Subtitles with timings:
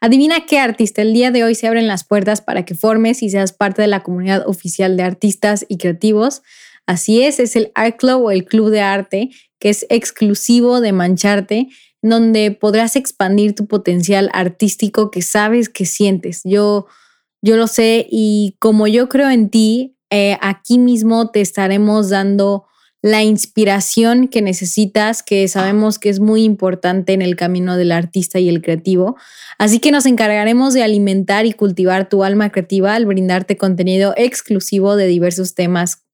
[0.00, 1.02] Adivina qué artista.
[1.02, 3.88] El día de hoy se abren las puertas para que formes y seas parte de
[3.88, 6.42] la comunidad oficial de artistas y creativos.
[6.86, 10.92] Así es, es el Art Club o el Club de Arte, que es exclusivo de
[10.92, 11.66] Mancharte,
[12.00, 16.42] donde podrás expandir tu potencial artístico que sabes que sientes.
[16.44, 16.86] Yo,
[17.42, 22.67] yo lo sé y como yo creo en ti, eh, aquí mismo te estaremos dando
[23.00, 28.40] la inspiración que necesitas, que sabemos que es muy importante en el camino del artista
[28.40, 29.16] y el creativo.
[29.56, 34.96] Así que nos encargaremos de alimentar y cultivar tu alma creativa al brindarte contenido exclusivo
[34.96, 36.04] de diversos temas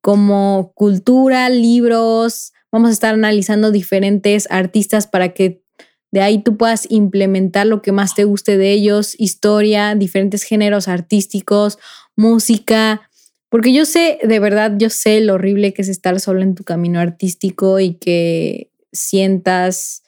[0.00, 2.52] como cultura, libros.
[2.70, 5.64] Vamos a estar analizando diferentes artistas para que
[6.12, 10.88] de ahí tú puedas implementar lo que más te guste de ellos, historia, diferentes géneros
[10.88, 11.78] artísticos,
[12.16, 13.09] música,
[13.50, 16.62] porque yo sé, de verdad, yo sé lo horrible que es estar solo en tu
[16.62, 20.04] camino artístico y que sientas,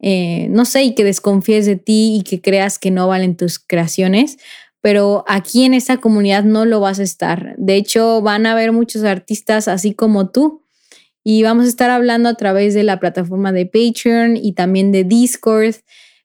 [0.00, 3.58] eh, no sé, y que desconfíes de ti y que creas que no valen tus
[3.58, 4.38] creaciones.
[4.80, 7.54] Pero aquí en esta comunidad no lo vas a estar.
[7.58, 10.62] De hecho, van a haber muchos artistas así como tú.
[11.22, 15.04] Y vamos a estar hablando a través de la plataforma de Patreon y también de
[15.04, 15.74] Discord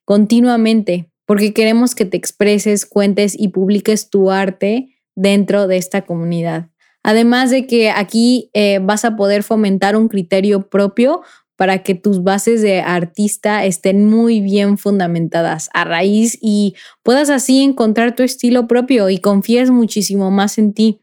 [0.06, 6.68] continuamente, porque queremos que te expreses, cuentes y publiques tu arte dentro de esta comunidad.
[7.02, 11.22] Además de que aquí eh, vas a poder fomentar un criterio propio
[11.56, 17.62] para que tus bases de artista estén muy bien fundamentadas a raíz y puedas así
[17.62, 21.02] encontrar tu estilo propio y confíes muchísimo más en ti.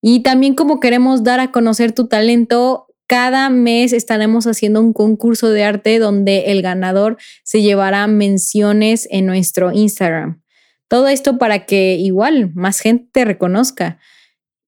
[0.00, 5.50] Y también como queremos dar a conocer tu talento, cada mes estaremos haciendo un concurso
[5.50, 10.42] de arte donde el ganador se llevará menciones en nuestro Instagram.
[10.88, 13.98] Todo esto para que igual más gente te reconozca.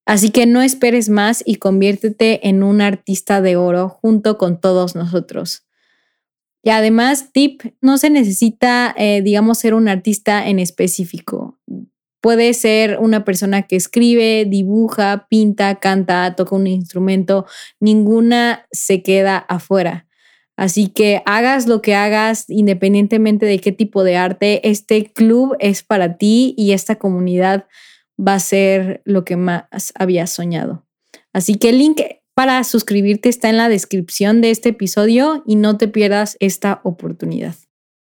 [0.06, 4.94] Así que no esperes más y conviértete en un artista de oro junto con todos
[4.94, 5.66] nosotros.
[6.62, 11.58] Y además, tip, no se necesita, eh, digamos, ser un artista en específico.
[12.20, 17.46] Puede ser una persona que escribe, dibuja, pinta, canta, toca un instrumento.
[17.78, 20.06] Ninguna se queda afuera.
[20.60, 25.82] Así que hagas lo que hagas, independientemente de qué tipo de arte, este club es
[25.82, 27.64] para ti y esta comunidad
[28.20, 30.84] va a ser lo que más habías soñado.
[31.32, 32.02] Así que el link
[32.34, 37.54] para suscribirte está en la descripción de este episodio y no te pierdas esta oportunidad.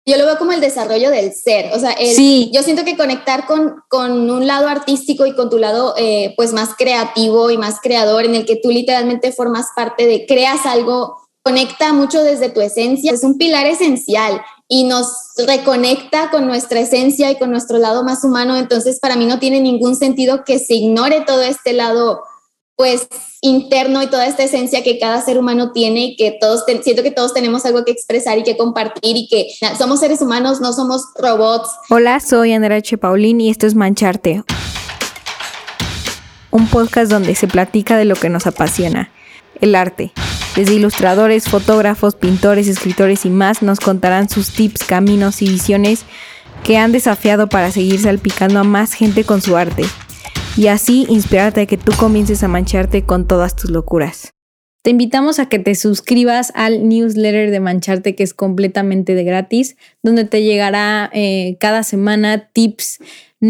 [0.08, 2.52] Yo lo veo como el desarrollo del ser, o sea, sí.
[2.54, 6.54] yo siento que conectar con, con un lado artístico y con tu lado eh, pues
[6.54, 11.25] más creativo y más creador en el que tú literalmente formas parte de, creas algo
[11.45, 15.13] conecta mucho desde tu esencia, es un pilar esencial y nos
[15.45, 19.61] reconecta con nuestra esencia y con nuestro lado más humano, entonces para mí no tiene
[19.61, 22.23] ningún sentido que se ignore todo este lado
[22.75, 23.07] pues
[23.41, 27.11] interno y toda esta esencia que cada ser humano tiene y que todos siento que
[27.11, 31.03] todos tenemos algo que expresar y que compartir y que somos seres humanos, no somos
[31.16, 31.69] robots.
[31.91, 32.97] Hola, soy Andrea H.
[32.97, 34.44] Paulín y esto es Mancharte.
[36.50, 39.12] Un podcast donde se platica de lo que nos apasiona,
[39.62, 40.12] el arte.
[40.56, 46.06] Desde ilustradores, fotógrafos, pintores, escritores y más nos contarán sus tips, caminos y visiones
[46.64, 49.84] que han desafiado para seguir salpicando a más gente con su arte
[50.56, 54.32] y así inspirarte a que tú comiences a mancharte con todas tus locuras.
[54.82, 59.76] Te invitamos a que te suscribas al newsletter de Mancharte que es completamente de gratis,
[60.04, 63.00] donde te llegará eh, cada semana tips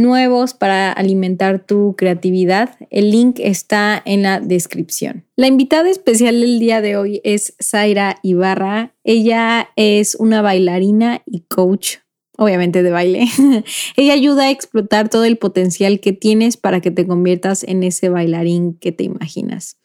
[0.01, 2.77] nuevos para alimentar tu creatividad.
[2.89, 5.25] El link está en la descripción.
[5.35, 8.93] La invitada especial del día de hoy es Zaira Ibarra.
[9.03, 11.97] Ella es una bailarina y coach,
[12.37, 13.25] obviamente de baile.
[13.95, 18.09] Ella ayuda a explotar todo el potencial que tienes para que te conviertas en ese
[18.09, 19.77] bailarín que te imaginas.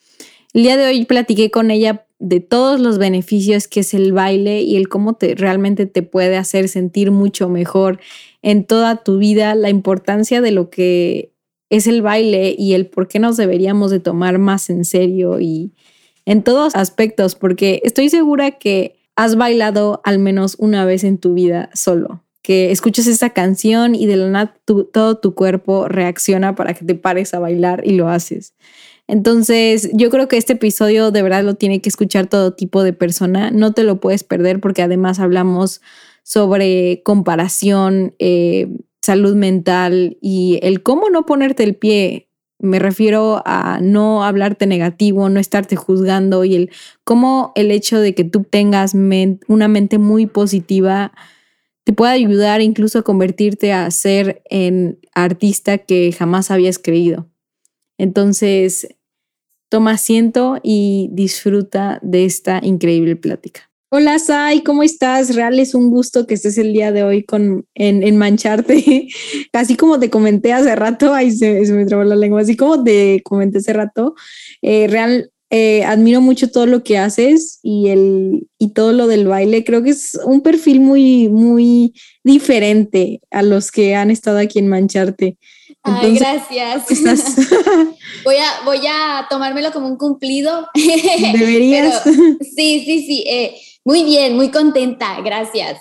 [0.52, 4.60] El día de hoy platiqué con ella de todos los beneficios que es el baile
[4.60, 7.98] y el cómo te, realmente te puede hacer sentir mucho mejor
[8.42, 11.32] en toda tu vida, la importancia de lo que
[11.70, 15.72] es el baile y el por qué nos deberíamos de tomar más en serio y
[16.26, 21.34] en todos aspectos, porque estoy segura que has bailado al menos una vez en tu
[21.34, 26.74] vida solo, que escuchas esa canción y de la nada todo tu cuerpo reacciona para
[26.74, 28.54] que te pares a bailar y lo haces.
[29.06, 32.92] Entonces, yo creo que este episodio de verdad lo tiene que escuchar todo tipo de
[32.92, 33.50] persona.
[33.50, 35.80] No te lo puedes perder porque además hablamos
[36.22, 38.68] sobre comparación, eh,
[39.02, 42.28] salud mental y el cómo no ponerte el pie.
[42.58, 46.70] Me refiero a no hablarte negativo, no estarte juzgando y el
[47.04, 51.12] cómo el hecho de que tú tengas una mente muy positiva
[51.84, 57.26] te puede ayudar incluso a convertirte a ser en artista que jamás habías creído.
[57.96, 58.88] Entonces,
[59.70, 63.69] Toma asiento y disfruta de esta increíble plática.
[63.92, 65.34] Hola Sai, ¿cómo estás?
[65.34, 69.08] Real es un gusto que estés el día de hoy con, en, Mancharte.
[69.52, 73.20] Así como te comenté hace rato, ahí se, me trabó la lengua, así como te
[73.24, 74.14] comenté hace rato,
[74.62, 79.26] eh, Real, eh, admiro mucho todo lo que haces y, el, y todo lo del
[79.26, 79.64] baile.
[79.64, 81.92] Creo que es un perfil muy, muy
[82.22, 85.36] diferente a los que han estado aquí en Mancharte.
[85.82, 86.84] Ay, gracias.
[88.24, 90.68] voy, a, voy a tomármelo como un cumplido.
[90.74, 92.02] Deberías.
[92.04, 93.24] sí, sí, sí.
[93.26, 93.54] Eh,
[93.84, 95.80] muy bien, muy contenta, gracias.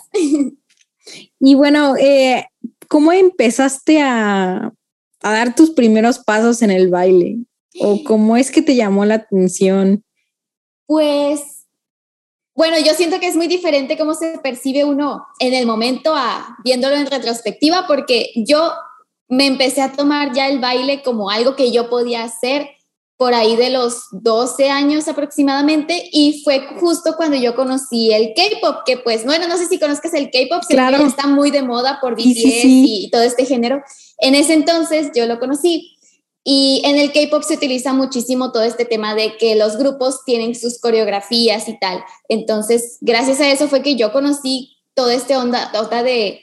[1.39, 2.45] Y bueno, eh,
[2.87, 4.71] ¿cómo empezaste a,
[5.21, 7.39] dar tus primeros pasos en el baile?
[7.81, 10.03] ¿O cómo es que te llamó la atención?
[10.85, 11.65] Pues,
[12.55, 16.57] bueno, yo siento que es muy diferente cómo se percibe uno en el momento a
[16.63, 18.71] viéndolo en retrospectiva, porque yo
[19.29, 22.67] me empecé a tomar ya el baile como algo que yo podía hacer
[23.15, 28.77] por ahí de los 12 años aproximadamente y fue justo cuando yo conocí el K-pop,
[28.85, 31.05] que pues bueno, no sé si conozcas el K-pop, claro.
[31.05, 33.83] está muy de moda por BTS y todo este género.
[34.19, 35.97] En ese entonces yo lo conocí
[36.45, 40.55] y en el K-pop se utiliza muchísimo todo este tema de que los grupos tienen
[40.55, 42.01] sus coreografías y tal.
[42.29, 46.41] Entonces, gracias a eso fue que yo conocí todo este onda, onda de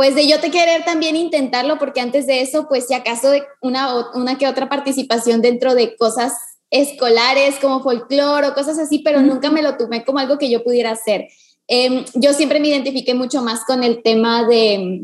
[0.00, 4.10] pues de yo te querer también intentarlo, porque antes de eso, pues si acaso una,
[4.14, 6.32] una que otra participación dentro de cosas
[6.70, 10.64] escolares como folclore o cosas así, pero nunca me lo tomé como algo que yo
[10.64, 11.28] pudiera hacer.
[11.68, 15.02] Em, yo siempre me identifiqué mucho más con el tema de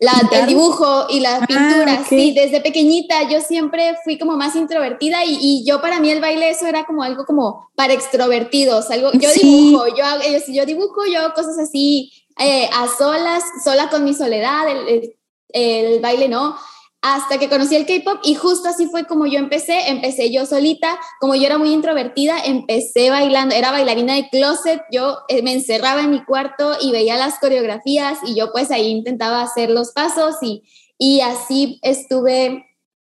[0.00, 2.04] la, el dibujo y la ah, pintura.
[2.08, 6.20] Sí, desde pequeñita yo siempre fui como más introvertida y, y, yo para mí el
[6.20, 11.06] baile eso era como algo como para extrovertidos, algo, yo dibujo, yo, yo, yo dibujo,
[11.06, 16.56] yo hago cosas así eh, a solas, sola con mi soledad, el, baile no,
[17.00, 20.98] hasta que conocí el K-pop y justo así fue como yo empecé, empecé yo solita,
[21.20, 26.00] como yo era muy introvertida, empecé bailando, era bailarina de closet, yo eh, me encerraba
[26.02, 30.36] en mi cuarto y veía las coreografías y yo pues ahí intentaba hacer los pasos
[30.42, 30.64] y,
[30.98, 32.66] y así estuve,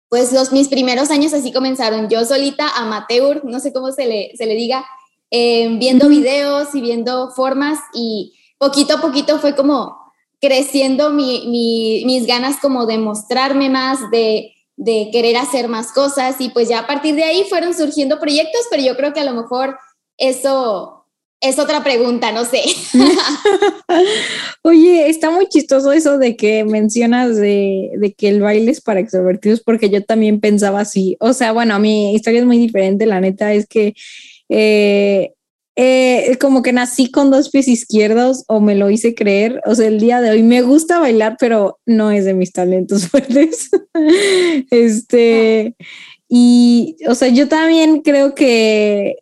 [0.08, 4.30] pues los, mis primeros años así comenzaron, yo solita, amateur, no sé cómo se le,
[4.36, 4.86] se le diga,
[5.32, 10.06] eh, viendo videos y viendo formas y poquito a poquito fue como
[10.40, 14.52] creciendo mis ganas como de mostrarme más, de,
[15.10, 18.82] querer hacer más cosas y pues ya a partir de ahí fueron surgiendo proyectos, pero
[18.82, 19.78] yo creo que a lo mejor
[20.18, 21.06] eso
[21.40, 22.62] es otra pregunta, no sé.
[24.62, 29.00] Oye, está muy chistoso eso de que mencionas de, de, que el baile es para
[29.00, 31.16] extrovertidos, porque yo también pensaba así.
[31.20, 33.94] O sea, bueno, mi historia es muy diferente, la neta es que
[34.48, 35.35] eh,
[35.78, 39.60] eh, como que nací con dos pies izquierdos o me lo hice creer.
[39.66, 43.08] O sea, el día de hoy me gusta bailar, pero no es de mis talentos
[43.08, 43.68] fuertes.
[44.70, 45.76] este,
[46.28, 49.16] y, o sea, yo también creo que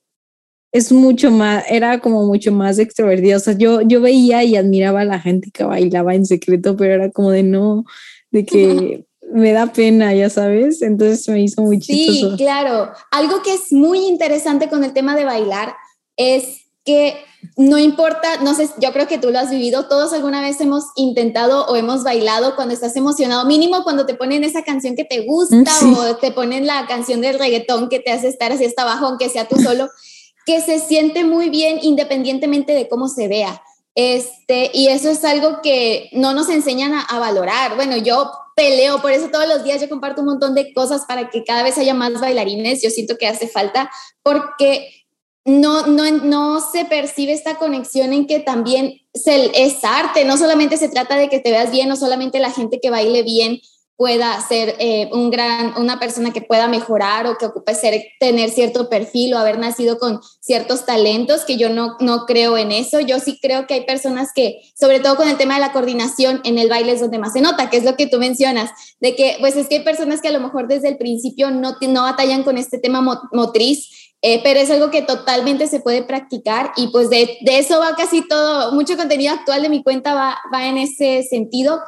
[0.70, 3.36] es mucho más, era como mucho más extrovertida.
[3.36, 6.94] O sea, yo, yo veía y admiraba a la gente que bailaba en secreto, pero
[6.94, 7.84] era como de no,
[8.30, 10.82] de que me da pena, ya sabes.
[10.82, 12.30] Entonces me hizo muy chistoso.
[12.30, 12.92] Sí, claro.
[13.10, 15.74] Algo que es muy interesante con el tema de bailar
[16.16, 17.16] es que
[17.56, 20.84] no importa, no sé, yo creo que tú lo has vivido, todos alguna vez hemos
[20.96, 25.20] intentado o hemos bailado cuando estás emocionado, mínimo cuando te ponen esa canción que te
[25.20, 29.06] gusta o te ponen la canción del reggaetón que te hace estar así hasta abajo,
[29.06, 29.88] aunque sea tú solo,
[30.46, 33.62] que se siente muy bien independientemente de cómo se vea.
[33.94, 37.76] Este, y eso es algo que no nos enseñan a, a valorar.
[37.76, 41.30] Bueno, yo peleo, por eso todos los días yo comparto un montón de cosas para
[41.30, 43.90] que cada vez haya más bailarines, yo siento que hace falta,
[44.22, 45.03] porque
[45.44, 50.88] no, no, no se percibe esta conexión en que también es arte, no solamente se
[50.88, 53.60] trata de que te veas bien, no solamente la gente que baile bien
[53.96, 58.50] pueda ser eh, un gran, una persona que pueda mejorar o que ocupe ser, tener
[58.50, 62.98] cierto perfil o haber nacido con ciertos talentos, que yo no, no creo en eso.
[62.98, 66.40] Yo sí creo que hay personas que, sobre todo con el tema de la coordinación
[66.44, 68.70] en el baile es donde más se nota, que es lo que tú mencionas,
[69.00, 71.76] de que pues es que hay personas que a lo mejor desde el principio no,
[71.80, 73.00] no batallan con este tema
[73.32, 77.78] motriz eh, pero es algo que totalmente se puede practicar y pues de, de, eso
[77.78, 81.78] va casi todo, mucho contenido actual de mi cuenta va, va en ese sentido.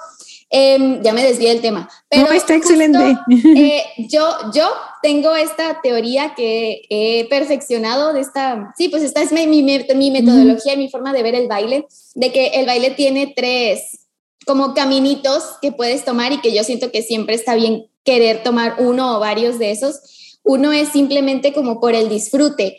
[0.50, 1.88] Em, ya me desvié del tema.
[2.10, 3.16] Pero está excelente.
[3.56, 4.68] Eh, yo, yo
[5.02, 9.62] tengo esta teoría que he perfeccionado de esta, sí, pues esta es mi, mi,
[9.94, 14.08] mi metodología y mi forma de ver el baile, de que el baile tiene tres
[14.44, 18.76] como caminitos que puedes tomar y que yo siento que siempre está bien querer tomar
[18.78, 20.02] uno o varios de esos
[20.46, 22.78] uno es simplemente como por el disfrute,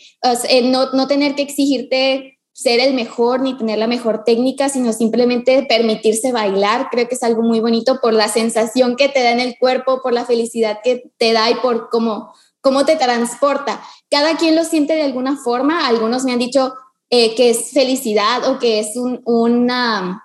[0.64, 5.64] no, no tener que exigirte ser el mejor ni tener la mejor técnica, sino simplemente
[5.64, 6.88] permitirse bailar.
[6.90, 10.02] Creo que es algo muy bonito por la sensación que te da en el cuerpo,
[10.02, 13.84] por la felicidad que te da y por cómo, cómo te transporta.
[14.10, 15.88] Cada quien lo siente de alguna forma.
[15.88, 16.74] Algunos me han dicho,
[17.12, 20.24] eh, que es felicidad o que es un, una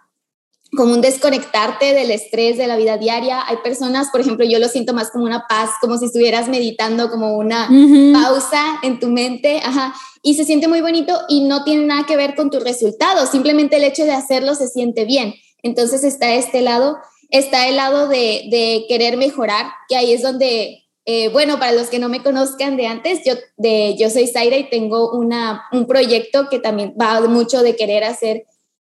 [0.75, 3.47] como un desconectarte del estrés de la vida diaria.
[3.47, 7.11] Hay personas, por ejemplo, yo lo siento más como una paz, como si estuvieras meditando,
[7.11, 7.69] como una
[8.13, 12.17] pausa en tu mente, ajá, y se siente muy bonito y no tiene nada que
[12.17, 15.35] ver con tus resultados, simplemente el hecho de hacerlo se siente bien.
[15.63, 16.97] Entonces está este lado,
[17.31, 21.89] está el lado de, de querer mejorar, que ahí es donde, eh, bueno, para los
[21.89, 25.87] que no me conozcan de antes, yo, de, yo soy Zaira y tengo una, un
[25.87, 28.45] proyecto que también va mucho de querer hacer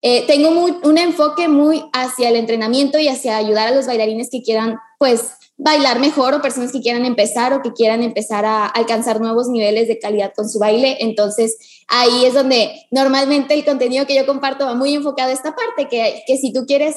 [0.03, 4.43] eh, tengo un enfoque muy hacia el entrenamiento y hacia ayudar a los bailarines que
[4.43, 9.21] quieran, pues, bailar mejor o personas que quieran empezar o que quieran empezar a alcanzar
[9.21, 10.97] nuevos niveles de calidad con su baile.
[11.01, 11.57] Entonces,
[11.87, 15.89] ahí es donde normalmente el contenido que yo comparto va muy enfocado a esta parte,
[15.89, 16.97] que, que si tú quieres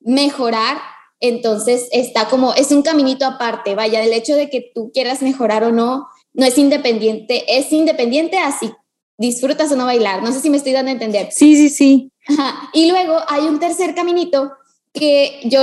[0.00, 0.76] mejorar,
[1.20, 5.64] entonces está como, es un caminito aparte, vaya, el hecho de que tú quieras mejorar
[5.64, 8.72] o no, no es independiente, es independiente así
[9.18, 10.22] disfrutas o no bailar.
[10.22, 11.28] No sé si me estoy dando a entender.
[11.30, 12.11] Sí, sí, sí.
[12.72, 14.52] Y luego hay un tercer caminito
[14.92, 15.62] que yo,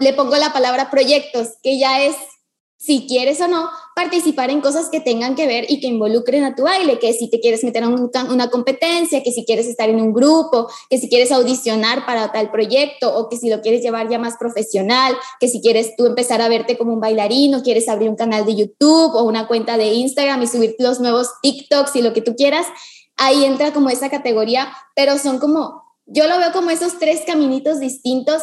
[0.00, 2.16] le pongo la palabra proyectos, que ya es
[2.78, 6.54] si quieres o no participar en cosas que tengan que ver y que involucren a
[6.54, 10.00] tu baile, que si te quieres meter a una competencia, que si quieres estar en
[10.00, 14.10] un grupo, que si quieres audicionar para tal proyecto o que si lo quieres llevar
[14.10, 17.88] ya más profesional, que si quieres tú empezar a verte como un bailarín o quieres
[17.88, 21.96] abrir un canal de YouTube o una cuenta de Instagram y subir los nuevos TikToks
[21.96, 22.66] y lo que tú quieras,
[23.16, 27.80] ahí entra como esa categoría, pero son como, yo lo veo como esos tres caminitos
[27.80, 28.42] distintos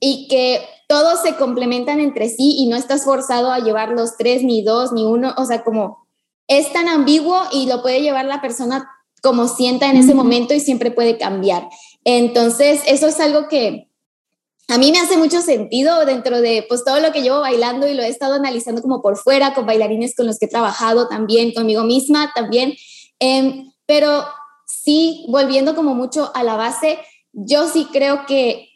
[0.00, 4.42] y que todos se complementan entre sí y no estás forzado a llevar los tres,
[4.42, 6.08] ni dos, ni uno, o sea, como
[6.48, 8.88] es tan ambiguo y lo puede llevar la persona
[9.22, 11.68] como sienta en ese momento y siempre puede cambiar.
[12.04, 13.90] Entonces, eso es algo que
[14.68, 17.94] a mí me hace mucho sentido dentro de pues todo lo que llevo bailando y
[17.94, 21.52] lo he estado analizando como por fuera, con bailarines con los que he trabajado también,
[21.52, 22.74] conmigo misma también.
[23.18, 24.24] Em, pero
[24.70, 26.98] sí, volviendo como mucho a la base,
[27.32, 28.68] yo sí creo que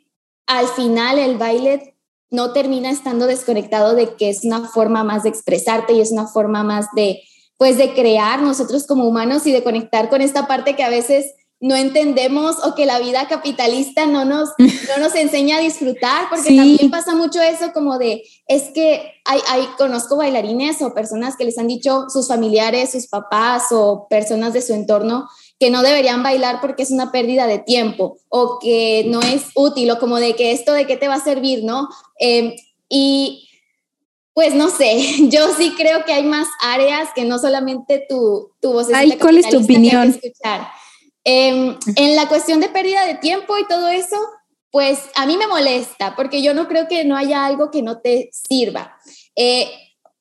[0.47, 1.97] al final el baile
[2.31, 6.27] no termina estando desconectado de que es una forma más de expresarte y es una
[6.27, 7.23] forma más de,
[7.57, 11.35] pues, de crear nosotros como humanos y de conectar con esta parte que a veces
[11.61, 16.55] no entendemos o que la vida capitalista no nos, no nos enseña a disfrutar, porque
[16.55, 21.45] también pasa mucho eso como de, es que hay, hay, conozco bailarines o personas que
[21.45, 26.23] les han dicho sus familiares, sus papás o personas de su entorno, que no deberían
[26.23, 30.35] bailar porque es una pérdida de tiempo o que no es útil o como de
[30.35, 31.89] que esto de qué te va a servir, ¿no?
[32.19, 32.55] Em,
[32.89, 33.49] y
[34.33, 38.73] pues no sé, yo sí creo que hay más áreas que no solamente tu, tu
[38.73, 38.89] voz.
[38.93, 40.09] Ay, ¿cuál es tu opinión?
[40.09, 40.69] escuchar.
[41.25, 44.17] Em, en la cuestión de pérdida de tiempo y todo eso,
[44.71, 48.01] pues a mí me molesta porque yo no creo que no haya algo que no
[48.01, 48.97] te sirva.
[49.37, 49.71] Eh,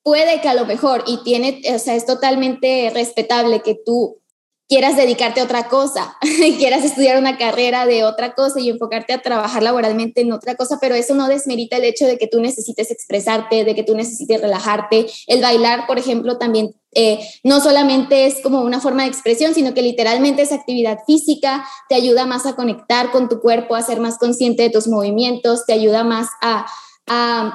[0.03, 4.21] puede que a lo mejor, y tiene, o sea, es totalmente respetable que tú
[4.67, 6.15] quieras dedicarte a otra cosa,
[6.58, 10.77] quieras estudiar una carrera de otra cosa y enfocarte a trabajar laboralmente en otra cosa,
[10.79, 14.41] pero eso no desmerita el hecho de que tú necesites expresarte, de que tú necesites
[14.41, 15.08] relajarte.
[15.27, 19.74] El bailar, por ejemplo, también eh, no solamente es como una forma de expresión, sino
[19.74, 24.00] que literalmente es actividad física, te ayuda más a conectar con tu cuerpo, a ser
[24.00, 26.65] más consciente de tus movimientos, te ayuda más a,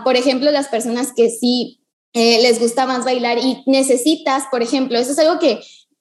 [0.05, 1.81] por ejemplo, las personas que sí
[2.15, 5.61] eh, les gusta más bailar y necesitas, por ejemplo, eso es algo que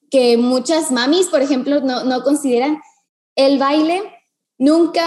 [0.09, 2.81] que muchas mamis, por ejemplo, no, consideran
[3.35, 4.01] el baile.
[4.57, 5.03] Nunca,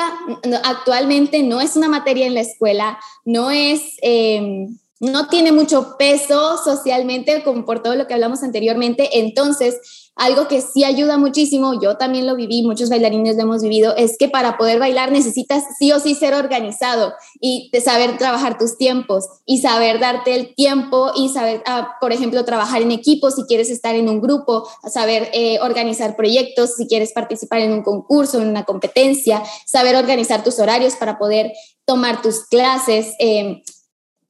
[0.64, 6.58] actualmente no es una materia en la escuela, no es, em, no tiene mucho peso
[6.62, 9.18] socialmente, como por todo lo que hablamos anteriormente.
[9.18, 13.96] Entonces, algo que sí ayuda muchísimo, yo también lo viví, muchos bailarines lo hemos vivido,
[13.96, 18.76] es que para poder bailar necesitas sí o sí ser organizado y saber trabajar tus
[18.76, 23.44] tiempos y saber darte el tiempo y saber, ah, por ejemplo, trabajar en equipo si
[23.44, 28.42] quieres estar en un grupo, saber eh, organizar proyectos si quieres participar en un concurso,
[28.42, 31.52] en una competencia, saber organizar tus horarios para poder
[31.86, 33.14] tomar tus clases.
[33.18, 33.62] Em,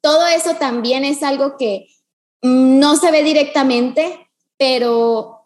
[0.01, 1.87] todo eso también es algo que
[2.43, 4.29] mm, no se ve directamente,
[4.59, 5.40] pero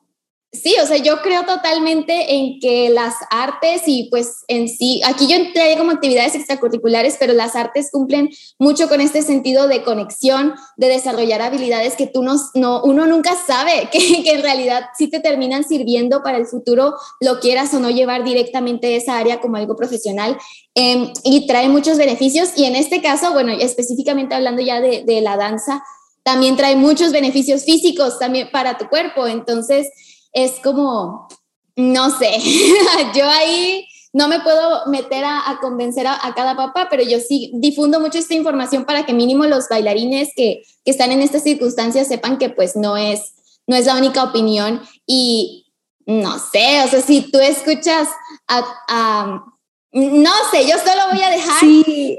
[0.55, 5.27] Sí, o sea, yo creo totalmente en que las artes y pues en sí, aquí
[5.27, 10.55] yo entré como actividades extracurriculares, pero las artes cumplen mucho con este sentido de conexión,
[10.77, 15.09] de desarrollar habilidades que tú no, no uno nunca sabe que, que, en realidad sí
[15.09, 19.57] te terminan sirviendo para el futuro, lo quieras o no llevar directamente esa área como
[19.57, 20.39] algo profesional.
[20.77, 25.21] Em, y trae muchos beneficios y en este caso, bueno, específicamente hablando ya de, de
[25.21, 25.83] la danza,
[26.23, 29.27] también trae muchos beneficios físicos también para tu cuerpo.
[29.27, 29.89] Entonces,
[30.35, 31.29] es como,
[31.77, 32.39] no sé,
[33.15, 37.99] yo ahí no me puedo meter a, convencer a, cada papá, pero yo sí difundo
[37.99, 42.51] mucho esta información para que mínimo los bailarines que, están en estas circunstancias sepan que
[42.51, 43.35] pues no es,
[43.67, 44.83] no es la única opinión.
[45.07, 45.73] Y
[46.07, 48.09] no sé, o sea, si tú escuchas
[48.47, 49.45] a,
[49.93, 51.65] no sé, yo solo voy a dejar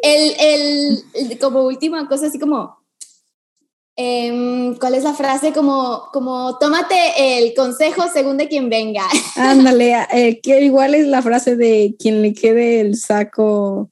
[0.04, 2.78] el, el, como última cosa, así como,
[3.96, 5.54] em, ¿cuál es la frase?
[5.54, 6.96] Como, como, tómate
[7.38, 9.04] el consejo según de quien venga.
[9.36, 13.92] Ándale, eh, que igual es la frase de quien le quede el saco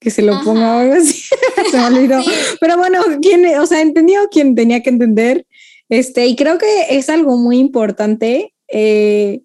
[0.00, 1.22] que se lo ponga o algo así.
[1.70, 2.20] se me olvidó.
[2.60, 5.46] Pero bueno, quien, o sea, entendió quien tenía que entender.
[5.88, 9.42] Este, y creo que es algo muy importante eh,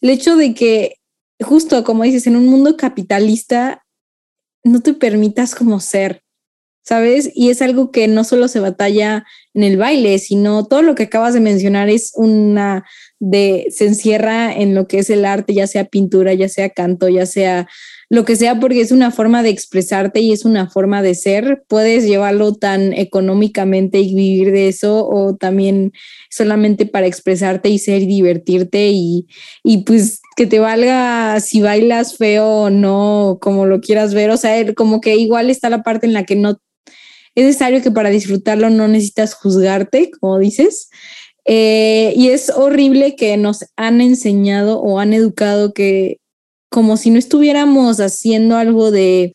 [0.00, 0.96] el hecho de que,
[1.40, 3.86] justo como dices, en un mundo capitalista,
[4.64, 6.23] no te permitas como ser,
[6.84, 7.30] ¿sabes?
[7.34, 9.24] Y es algo que no solo se batalla
[9.54, 12.84] en el baile, sino todo lo que acabas de mencionar es una
[13.20, 17.08] de, se encierra en lo que es el arte, ya sea pintura, ya sea canto,
[17.08, 17.68] ya sea
[18.10, 21.64] lo que sea, porque es una forma de expresarte y es una forma de ser.
[21.68, 25.92] Puedes llevarlo tan económicamente y vivir de eso o también
[26.30, 29.26] solamente para expresarte y ser y divertirte y,
[29.62, 34.30] y pues que te valga si bailas feo o no, como lo quieras ver.
[34.30, 36.60] O sea, como que igual está la parte en la que no
[37.34, 40.88] es necesario que para disfrutarlo no necesitas juzgarte, como dices.
[41.44, 46.18] Eh, y es horrible que nos han enseñado o han educado que
[46.70, 49.34] como si no estuviéramos haciendo algo de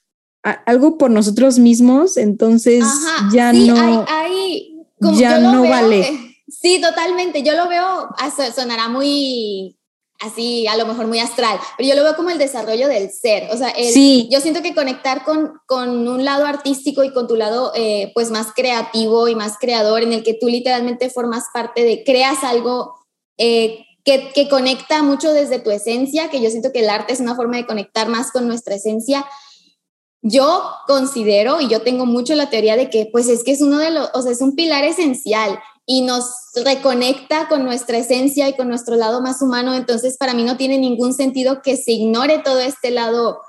[0.66, 2.84] algo por nosotros mismos, entonces
[3.32, 4.06] ya no
[5.14, 6.36] ya no vale.
[6.48, 7.44] sí, totalmente.
[7.44, 8.10] Yo lo veo,
[8.56, 9.79] sonará muy
[10.20, 13.50] así, a lo mejor muy astral, pero yo lo veo como el desarrollo del ser.
[13.52, 17.72] O sea, yo siento que conectar con, con un lado artístico y con tu lado
[17.76, 22.04] eh, pues más creativo y más creador, en el que tú literalmente formas parte de,
[22.04, 22.96] creas algo
[23.38, 27.36] eh, que, conecta mucho desde tu esencia, que yo siento que el arte es una
[27.36, 29.26] forma de conectar más con nuestra esencia.
[30.22, 33.78] Yo considero, y yo tengo mucho la teoría de que, pues es que es uno
[33.78, 35.60] de los, o sea, es un pilar esencial
[35.92, 39.74] y nos reconecta con nuestra esencia y con nuestro lado más humano.
[39.74, 43.40] Entonces, para mí no tiene ningún sentido que se ignore todo este lado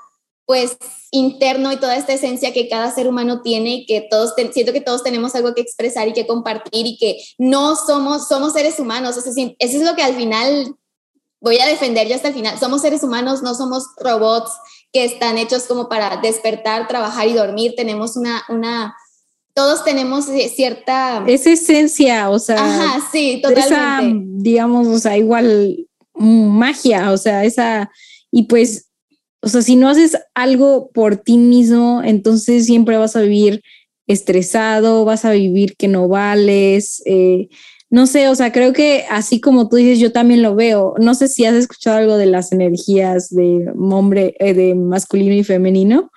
[0.47, 0.75] pues
[1.11, 4.81] interno y toda esta esencia que cada ser humano tiene y que todos, siento que
[4.81, 9.17] todos tenemos algo que expresar y que compartir y que no somos, somos seres humanos.
[9.17, 10.75] eso es lo que al final
[11.41, 12.57] voy a defender yo hasta el final.
[12.59, 14.51] Somos seres humanos, no somos robots
[14.91, 17.75] que están hechos como para despertar, trabajar y dormir.
[17.77, 18.95] Tenemos una, una,
[19.53, 21.23] todos tenemos cierta...
[21.27, 22.55] Esa esencia, o sea...
[22.55, 24.25] Ajá, sí, totalmente.
[24.37, 27.91] digamos, o sea, igual magia, o sea, esa...
[28.31, 28.91] Y pues
[29.41, 33.61] o sea, si no haces algo por ti mismo, entonces siempre vas a vivir
[34.05, 37.01] estresado, vas a vivir que no vales.
[37.05, 37.49] Eh,
[37.89, 40.93] no sé, o sea, creo que así como tú dices, yo también lo veo.
[40.99, 45.43] No sé si has escuchado algo de las energías de hombre, eh, de masculino y
[45.43, 46.11] femenino.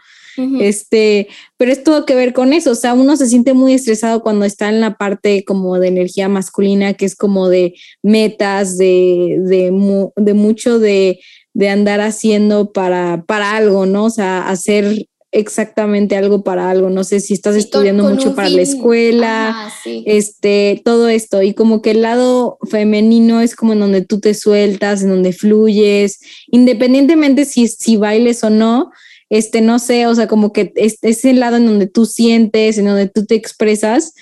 [0.60, 2.72] Este, pero es todo que ver con eso.
[2.72, 6.28] O sea, uno se siente muy estresado cuando está en la parte como de energía
[6.28, 9.72] masculina, que es como de metas, de, de,
[10.16, 11.20] de mucho de
[11.54, 14.06] de andar haciendo para, para algo, ¿no?
[14.06, 16.90] O sea, hacer exactamente algo para algo.
[16.90, 21.42] No sé si estás estudiando mucho para la escuela, este, todo esto.
[21.42, 25.32] Y como que el lado femenino es como en donde tú te sueltas, en donde
[25.32, 28.90] fluyes, independientemente si, si bailes o no.
[29.30, 32.78] Este, no sé, o sea, como que es, es el lado en donde tú sientes,
[32.78, 34.12] en donde tú te expresas,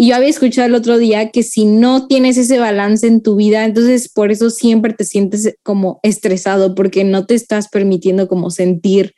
[0.00, 3.34] y yo había escuchado el otro día que si no tienes ese balance en tu
[3.34, 8.52] vida, entonces por eso siempre te sientes como estresado, porque no te estás permitiendo como
[8.52, 9.12] sentir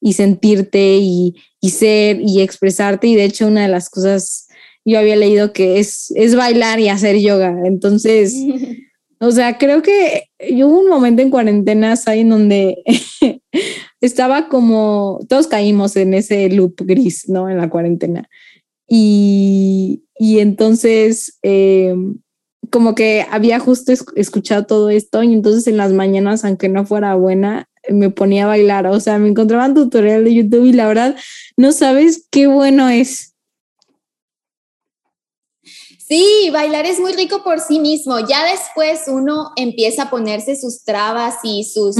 [0.00, 3.06] y sentirte y, ser y expresarte.
[3.06, 4.48] Y de hecho una de las cosas,
[4.84, 7.54] yo había leído que es, es bailar y hacer yoga.
[7.64, 8.34] Entonces,
[9.20, 10.24] o sea, creo que
[10.60, 12.82] hubo un momento en cuarentenas ahí en donde
[14.06, 17.48] estaba como, todos caímos en ese loop gris, ¿no?
[17.50, 18.28] En la cuarentena.
[18.88, 21.94] Y, y entonces, eh,
[22.70, 27.14] como que había justo escuchado todo esto y entonces en las mañanas, aunque no fuera
[27.14, 28.86] buena, me ponía a bailar.
[28.86, 31.16] O sea, me encontraba un tutorial de YouTube y la verdad,
[31.56, 33.35] no sabes qué bueno es.
[36.08, 38.20] Sí, bailar es muy rico por sí mismo.
[38.20, 41.96] Ya después uno empieza a ponerse sus trabas y sus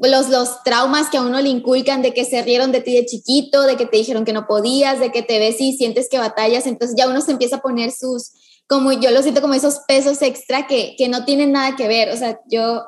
[0.00, 3.04] los, los traumas que a uno le inculcan de que se rieron de ti de
[3.04, 6.18] chiquito, de que te dijeron que no podías, de que te ves y sientes que
[6.18, 6.66] batallas.
[6.66, 8.32] Entonces ya uno se empieza a poner sus,
[8.66, 12.08] como yo lo siento, como esos pesos extra que, que no tienen nada que ver.
[12.10, 12.82] O sea, yo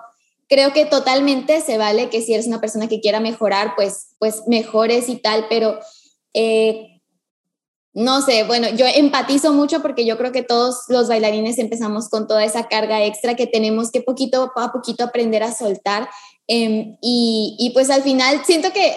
[0.49, 4.45] creo que totalmente se vale que si eres una persona que quiera mejorar, pues, pues
[4.47, 5.79] mejores y tal, pero
[6.33, 6.96] eh,
[7.97, 12.27] no sé, bueno, yo empatizo mucho porque yo creo que todos los bailarines empezamos con
[12.27, 16.07] toda esa carga extra que tenemos que poquito a poquito aprender a soltar.
[16.47, 18.95] Em, y, pues al final siento que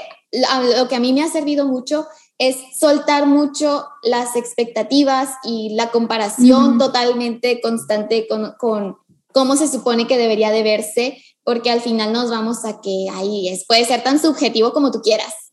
[0.76, 2.08] lo que a mí me ha servido mucho
[2.38, 8.98] es soltar mucho las expectativas y la comparación totalmente constante con, con,
[9.32, 13.48] cómo se supone que debería de verse porque al final nos vamos a que ahí
[13.48, 15.49] es, puede ser tan subjetivo como tú quieras.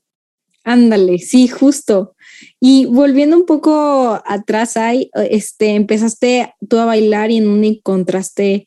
[0.67, 2.17] Ándale, sí, justo.
[2.59, 8.67] Y volviendo un poco atrás, ahí, este, empezaste tú a bailar y en un encontraste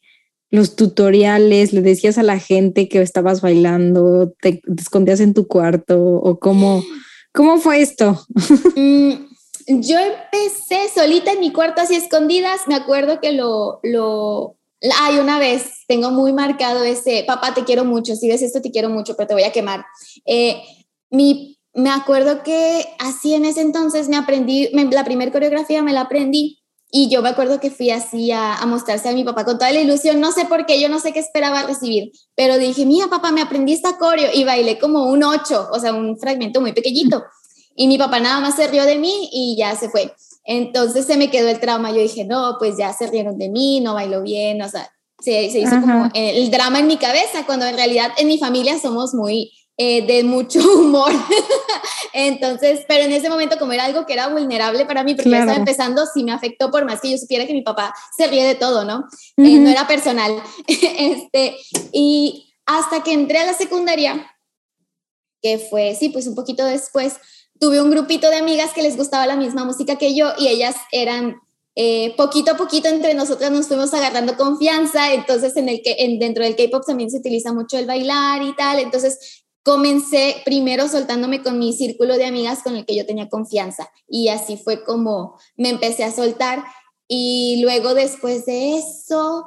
[0.50, 6.02] los tutoriales, le decías a la gente que estabas bailando, te, escondías en tu cuarto
[6.02, 6.82] o cómo,
[7.34, 8.26] cómo fue esto?
[8.76, 9.12] Mm,
[9.82, 14.56] yo empecé solita en mi cuarto así escondidas, me acuerdo que lo, lo,
[15.02, 18.72] hay una vez, tengo muy marcado ese, papá te quiero mucho, si ves esto te
[18.72, 19.86] quiero mucho, pero te voy a quemar.
[20.26, 20.64] Eh,
[21.12, 26.02] mi, me acuerdo que así en ese entonces me aprendí, la primera coreografía me la
[26.02, 26.60] aprendí
[26.92, 29.72] y yo me acuerdo que fui así a, a, mostrarse a mi papá con toda
[29.72, 33.08] la ilusión, no sé por qué, yo no sé qué esperaba recibir, pero dije, mira
[33.08, 36.74] papá, me aprendí esta coreo y bailé como un ocho, o sea, un fragmento muy
[36.74, 37.24] pequeñito.
[37.76, 40.14] Y mi papá nada más se rió de mí y ya se fue.
[40.44, 43.80] Entonces se me quedó el trauma, yo dije, no, pues ya se rieron de mí,
[43.82, 47.68] no bailo bien, o sea, se, se hizo como el drama en mi cabeza, cuando
[47.68, 49.52] en realidad en mi familia somos muy
[49.82, 51.14] eh, de mucho humor.
[52.12, 55.56] Entonces, pero en ese momento, como era algo que era vulnerable para mí, porque estaba
[55.56, 58.56] empezando, sí me afectó, por más que yo supiera que mi papá se ríe de
[58.56, 59.06] todo, ¿no?
[59.38, 60.34] Eh, no era personal.
[60.68, 61.56] este,
[61.94, 64.30] y hasta que entré a la secundaria,
[65.42, 67.16] que fue, sí, pues un poquito después,
[67.58, 70.76] tuve un grupito de amigas que les gustaba la misma música que yo y ellas
[70.92, 71.38] eran
[71.82, 76.20] eh, poquito a poquito entre nosotras nos fuimos agarrando confianza, entonces en el que en,
[76.20, 81.42] dentro del K-pop también se utiliza mucho el bailar y tal, entonces comencé primero soltándome
[81.42, 85.38] con mi círculo de amigas con el que yo tenía confianza y así fue como
[85.58, 86.64] me empecé a soltar
[87.08, 89.46] y luego después de eso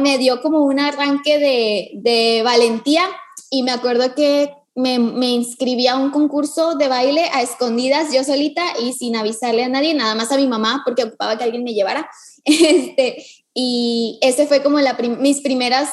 [0.00, 3.02] me dio como un arranque de, de, valentía
[3.50, 8.22] y me acuerdo que me, me, inscribí a un concurso de baile a escondidas yo
[8.24, 11.64] solita y sin avisarle a nadie, nada más a mi mamá porque ocupaba que alguien
[11.64, 12.08] me llevara.
[12.44, 14.78] Este, y ese fue como
[15.18, 15.90] mis primeras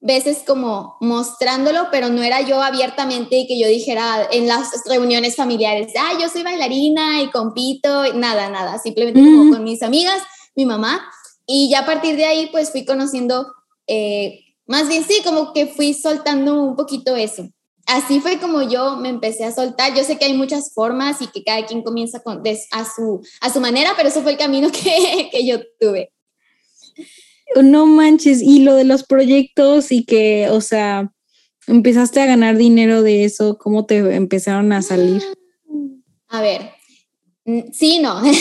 [0.00, 5.36] veces como mostrándolo, pero no era yo abiertamente y que yo dijera en las reuniones
[5.36, 10.22] familiares, ah, yo soy bailarina y compito, nada, nada, simplemente como con mis amigas,
[10.54, 11.06] mi mamá,
[11.46, 13.46] y ya a partir de ahí pues fui conociendo,
[13.86, 17.48] eh, más bien sí, como que fui soltando un poquito eso.
[17.86, 19.92] Así fue como yo me empecé a soltar.
[19.96, 23.50] Yo sé que hay muchas formas y que cada quien comienza con, a, su, a
[23.50, 26.12] su manera, pero eso fue el camino que, que yo tuve
[27.62, 31.12] no manches, y lo de los proyectos y que, o sea,
[31.66, 35.22] empezaste a ganar dinero de eso, ¿cómo te empezaron a salir?
[36.28, 36.70] A ver,
[37.72, 38.20] sí, no.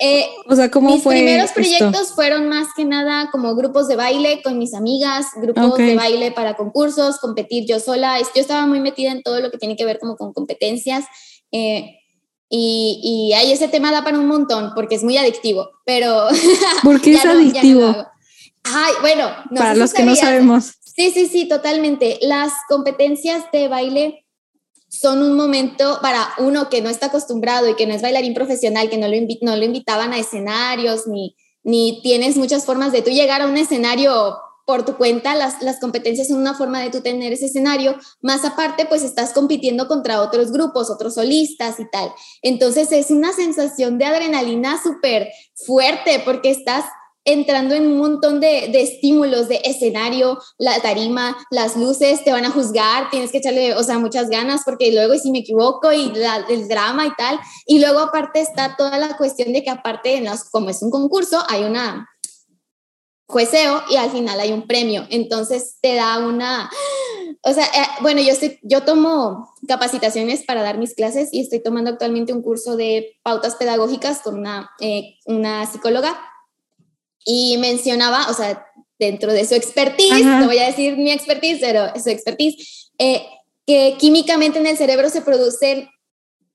[0.00, 1.14] Eh, o sea, ¿cómo mis fue?
[1.14, 5.78] Mis primeros proyectos fueron más que nada como grupos de baile con mis amigas, grupos
[5.78, 8.18] de baile para concursos, competir yo sola.
[8.20, 11.06] Yo estaba muy metida en todo lo que tiene que ver como con competencias.
[11.50, 12.00] Eh,
[12.48, 16.28] y, y ahí ese tema da para un montón porque es muy adictivo, pero...
[16.82, 18.06] ¿Por qué es adictivo?
[18.64, 20.72] Ay, bueno, para los que no sabemos.
[20.82, 22.18] Sí, sí, sí, totalmente.
[22.22, 24.26] Las competencias de baile
[24.88, 28.88] son un momento para uno que no está acostumbrado y que no es bailarín profesional,
[28.88, 33.10] que no lo, no lo invitaban a escenarios, ni, ni tienes muchas formas de tú
[33.10, 37.00] llegar a un escenario por tu cuenta, las, las competencias son una forma de tú
[37.00, 42.12] tener ese escenario, más aparte pues estás compitiendo contra otros grupos, otros solistas y tal.
[42.42, 46.84] Entonces es una sensación de adrenalina súper fuerte porque estás
[47.26, 52.44] entrando en un montón de, de, estímulos de escenario, la tarima, las luces, te van
[52.44, 56.12] a juzgar, tienes que echarle, o sea, muchas ganas porque luego si me equivoco y
[56.48, 57.40] el drama y tal.
[57.66, 60.90] Y luego aparte está toda la cuestión de que aparte, en los, como es un
[60.90, 62.08] concurso, hay una
[63.26, 65.06] jueceo y al final hay un premio.
[65.10, 66.70] Entonces te da una,
[67.42, 71.62] o sea, eh, bueno, yo, estoy, yo tomo capacitaciones para dar mis clases y estoy
[71.62, 76.16] tomando actualmente un curso de pautas pedagógicas con una, eh, una psicóloga
[77.24, 78.64] y mencionaba, o sea,
[78.98, 83.26] dentro de su expertise, no voy a decir mi expertise, pero su expertise, eh,
[83.66, 85.90] que químicamente en el cerebro se producen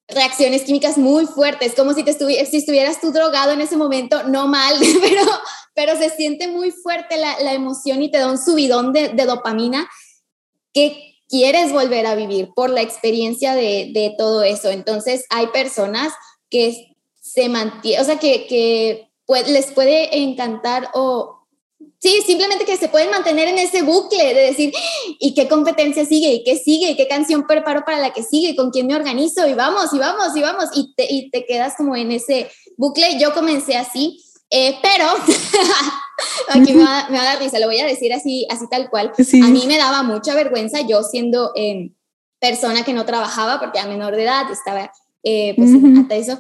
[0.08, 4.48] reacciones químicas muy fuertes, como si, te si estuvieras tú drogado en ese momento, no
[4.48, 5.24] mal, pero
[5.82, 9.26] pero se siente muy fuerte la, la emoción y te da un subidón de, de,
[9.26, 9.90] dopamina
[10.74, 14.70] que quieres volver a vivir por la experiencia de, de todo eso.
[14.70, 16.14] Entonces hay personas
[16.52, 19.10] que se mantienen, o sea, que, que
[19.48, 21.40] les puede encantar o...
[21.98, 24.72] Sí, simplemente que se pueden mantener en ese bucle de decir,
[25.20, 26.32] ¿y qué competencia sigue?
[26.32, 26.92] ¿Y qué sigue?
[26.92, 28.50] ¿Y qué canción preparo para la que sigue?
[28.50, 29.48] ¿Y con quién me organizo?
[29.48, 30.66] Y vamos, y vamos, y vamos.
[30.76, 33.20] Y te, y te quedas como en ese bucle.
[33.20, 34.20] Yo comencé así
[34.52, 35.06] eh, pero
[36.50, 39.14] aquí me va, me a dar risa, lo voy a decir así, así tal cual.
[39.18, 41.96] A mí me daba mucha vergüenza yo siendo em,
[42.40, 44.92] persona que no trabajaba porque a menor de edad estaba
[45.24, 46.40] eh, pues hasta eso.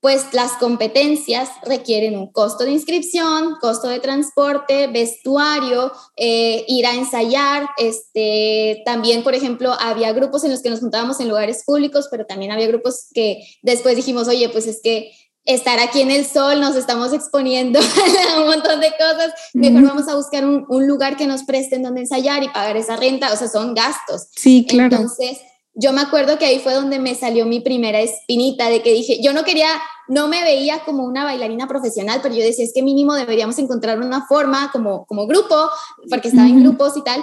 [0.00, 6.94] pues las competencias requieren un costo de inscripción, costo de transporte, vestuario, eh, ir a
[6.94, 7.68] ensayar.
[7.76, 12.24] Este, también, por ejemplo, había grupos en los que nos juntábamos en lugares públicos, pero
[12.26, 15.12] también había grupos que después dijimos, oye, pues es que
[15.44, 17.80] estar aquí en el sol, nos estamos exponiendo
[18.34, 21.82] a un montón de cosas, mejor vamos a buscar un, un, lugar que nos presten
[21.82, 24.28] donde ensayar y pagar esa renta, o sea, son gastos.
[24.36, 24.96] Sí, claro.
[24.96, 25.40] Entonces,
[25.74, 29.22] yo me acuerdo que ahí fue donde me salió mi primera espinita de que dije,
[29.22, 29.68] yo no quería,
[30.06, 33.98] no me veía como una bailarina profesional, pero yo decía, es que mínimo deberíamos encontrar
[33.98, 35.70] una forma como, como grupo,
[36.10, 37.22] porque estaba en grupos y tal,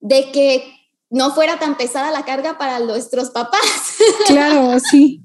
[0.00, 0.64] de que
[1.10, 3.60] no fuera tan pesada la carga para nuestros papás.
[4.26, 5.22] Claro, sí.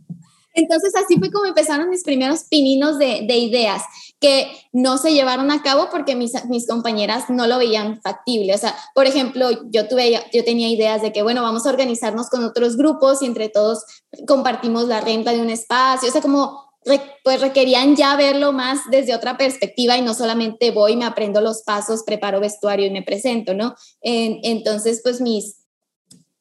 [0.53, 3.83] Entonces así fue como empezaron mis primeros pininos de, de ideas
[4.19, 8.55] que no se llevaron a cabo porque mis, mis compañeras no lo veían factible.
[8.55, 12.29] O sea, por ejemplo, yo, tuve, yo tenía ideas de que, bueno, vamos a organizarnos
[12.29, 13.83] con otros grupos y entre todos
[14.27, 16.07] compartimos la renta de un espacio.
[16.07, 16.63] O sea, como
[17.23, 21.63] pues requerían ya verlo más desde otra perspectiva y no solamente voy, me aprendo los
[21.63, 23.75] pasos, preparo vestuario y me presento, ¿no?
[24.01, 25.62] entonces, pues mis,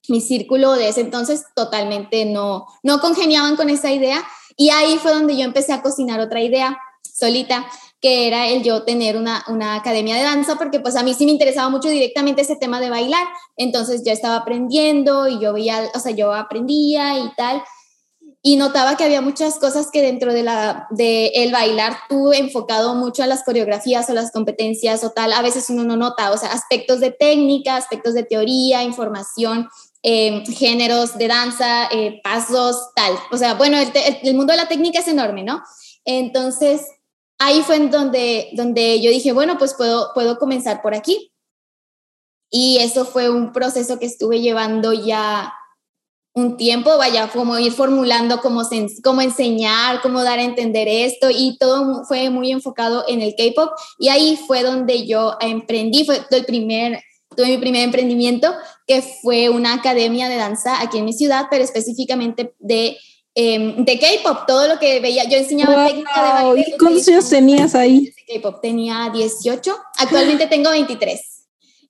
[0.08, 4.22] mi círculo de ese entonces totalmente no, no congeniaban con esa idea
[4.56, 7.66] y ahí fue donde yo empecé a cocinar otra idea solita,
[8.00, 11.24] que era el yo tener una, una academia de danza, porque pues a mí sí
[11.24, 15.90] me interesaba mucho directamente ese tema de bailar, entonces yo estaba aprendiendo y yo veía,
[15.94, 17.62] o sea, yo aprendía y tal,
[18.44, 22.96] y notaba que había muchas cosas que dentro de, la, de el bailar tú enfocado
[22.96, 26.36] mucho a las coreografías o las competencias o tal, a veces uno no nota, o
[26.36, 29.68] sea, aspectos de técnica, aspectos de teoría, información,
[30.02, 33.14] eh, géneros de danza, eh, pasos, tal.
[33.30, 35.62] O sea, bueno, el, mundo de la técnica es enorme, ¿no?
[36.04, 36.88] Entonces,
[37.38, 41.32] ahí fue en donde, donde yo dije, bueno, pues puedo, puedo comenzar por aquí.
[42.50, 45.54] Y eso fue un proceso que estuve llevando ya
[46.34, 48.62] un tiempo, vaya, como ir formulando cómo,
[49.04, 53.70] cómo enseñar, cómo dar a entender esto y todo fue muy enfocado en el K-pop
[53.98, 57.02] y ahí fue donde yo emprendí, fue el primer,
[57.36, 58.52] tuve mi primer emprendimiento
[58.86, 62.96] que fue una academia de danza aquí en mi ciudad, pero específicamente de
[63.34, 65.24] Em, de K-pop, todo lo que veía.
[65.24, 66.64] Yo enseñaba técnica de baile.
[66.68, 68.12] ¿Y cuántos años tenías ahí?
[68.28, 71.20] K-pop tenía 18, actualmente tengo 23.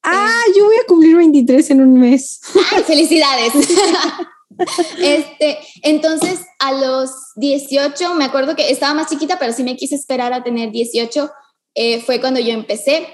[0.04, 2.40] Ah, yo voy a cumplir 23 en un mes.
[2.86, 3.52] felicidades!
[5.00, 9.96] este, entonces, a los 18, me acuerdo que estaba más chiquita, pero sí me quise
[9.96, 11.30] esperar a tener 18.
[11.74, 13.08] Eh, fue cuando yo empecé.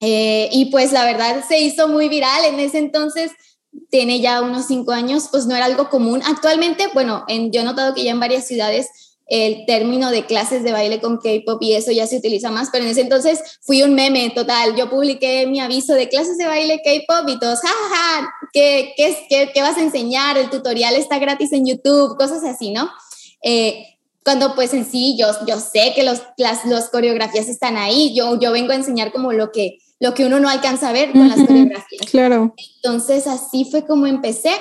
[0.00, 3.32] Eh, y pues la verdad se hizo muy viral en ese entonces
[3.90, 6.22] tiene ya unos cinco años, pues no era algo común.
[6.24, 8.88] Actualmente, bueno, en, yo he notado que ya en varias ciudades
[9.26, 12.84] el término de clases de baile con K-pop y eso ya se utiliza más, pero
[12.84, 14.74] en ese entonces fui un meme total.
[14.74, 19.50] Yo publiqué mi aviso de clases de baile K-pop y todos, jajaja, ¿qué, qué, qué,
[19.52, 20.38] qué vas a enseñar?
[20.38, 22.90] El tutorial está gratis en YouTube, cosas así, ¿no?
[23.42, 23.84] Eh,
[24.24, 28.38] cuando pues en sí yo, yo sé que los, las los coreografías están ahí, yo,
[28.40, 31.28] yo vengo a enseñar como lo que, lo que uno no alcanza a ver con
[31.28, 32.10] las coreografías.
[32.10, 32.54] Claro.
[32.76, 34.52] Entonces así fue como empecé.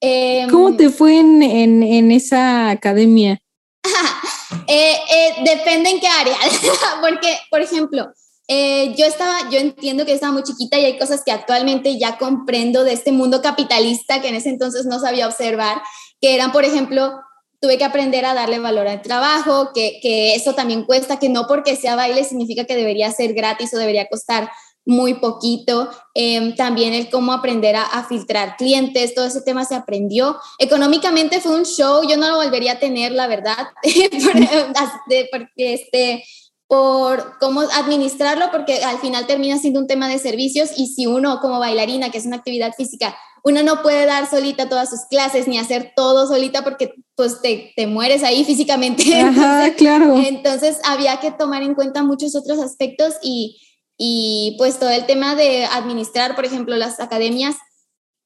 [0.00, 3.40] Em, ¿Cómo te fue en, en, en esa academia?
[4.66, 6.36] eh, eh, depende en qué área,
[7.00, 8.12] porque, por ejemplo,
[8.46, 12.18] eh, yo estaba, yo entiendo que estaba muy chiquita y hay cosas que actualmente ya
[12.18, 15.80] comprendo de este mundo capitalista que en ese entonces no sabía observar,
[16.20, 17.20] que eran, por ejemplo,
[17.64, 21.46] tuve que aprender a darle valor al trabajo, que, que eso también cuesta, que no
[21.46, 24.50] porque sea baile significa que debería ser gratis o debería costar
[24.84, 25.88] muy poquito.
[26.12, 30.36] Em, también el cómo aprender a, filtrar clientes, todo ese tema se aprendió.
[30.58, 33.68] Económicamente fue un show, yo no lo volvería a tener, la verdad,
[35.32, 36.22] porque este,
[36.66, 41.40] por cómo administrarlo, porque al final termina siendo un tema de servicios y si uno
[41.40, 45.46] como bailarina, que es una actividad física, uno no puede dar solita todas sus clases
[45.46, 49.04] ni hacer todo solita porque pues te, te mueres ahí físicamente.
[49.20, 50.16] entonces, claro.
[50.16, 53.60] Entonces había que tomar en cuenta muchos otros aspectos y,
[53.98, 57.56] y pues todo el tema de administrar, por ejemplo, las academias,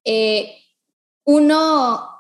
[0.04, 0.54] eh,
[1.24, 2.17] uno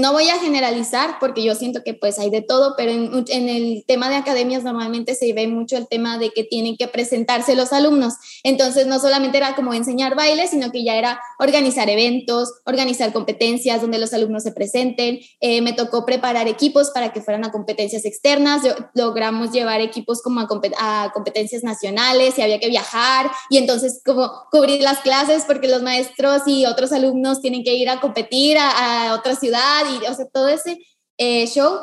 [0.00, 3.48] no voy a generalizar porque yo siento que pues hay de todo, pero en, en,
[3.48, 7.54] el tema de academias normalmente se ve mucho el tema de que tienen que presentarse
[7.54, 8.14] los alumnos.
[8.42, 13.80] Entonces no solamente era como enseñar baile, sino que ya era organizar eventos, organizar competencias
[13.80, 15.20] donde los alumnos se presenten.
[15.40, 18.62] Eh, me tocó preparar equipos para que fueran a competencias externas.
[18.94, 24.30] logramos llevar equipos como a, a competencias nacionales y había que viajar y entonces como
[24.50, 29.10] cubrir las clases porque los maestros y otros alumnos tienen que ir a competir a,
[29.10, 30.78] a otra ciudad y, o sea, todo ese
[31.18, 31.78] eh, show,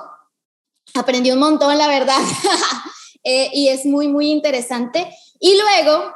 [0.94, 2.20] aprendí un montón, la verdad,
[3.24, 5.12] eh, y es muy, muy interesante.
[5.40, 6.14] Y luego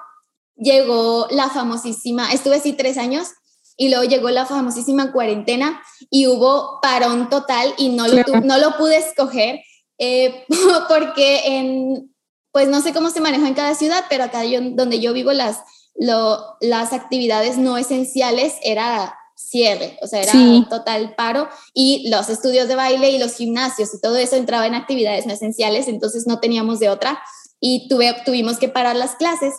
[0.56, 3.30] llegó la famosísima, estuve así tres años,
[3.78, 8.78] y luego llegó la famosísima cuarentena y hubo parón total y no lo, no lo
[8.78, 9.62] pude escoger
[9.98, 10.46] eh,
[10.88, 12.14] porque en,
[12.52, 15.32] pues no sé cómo se maneja en cada ciudad, pero acá yo, donde yo vivo
[15.32, 15.60] las,
[15.96, 19.18] lo, las actividades no esenciales era
[19.50, 20.34] cierre, o sea, era
[20.70, 24.76] total paro y los estudios de baile y los gimnasios y todo eso entraba en
[24.76, 27.22] actividades no esenciales, entonces no teníamos de otra
[27.60, 29.54] y tuve, tuvimos que parar las clases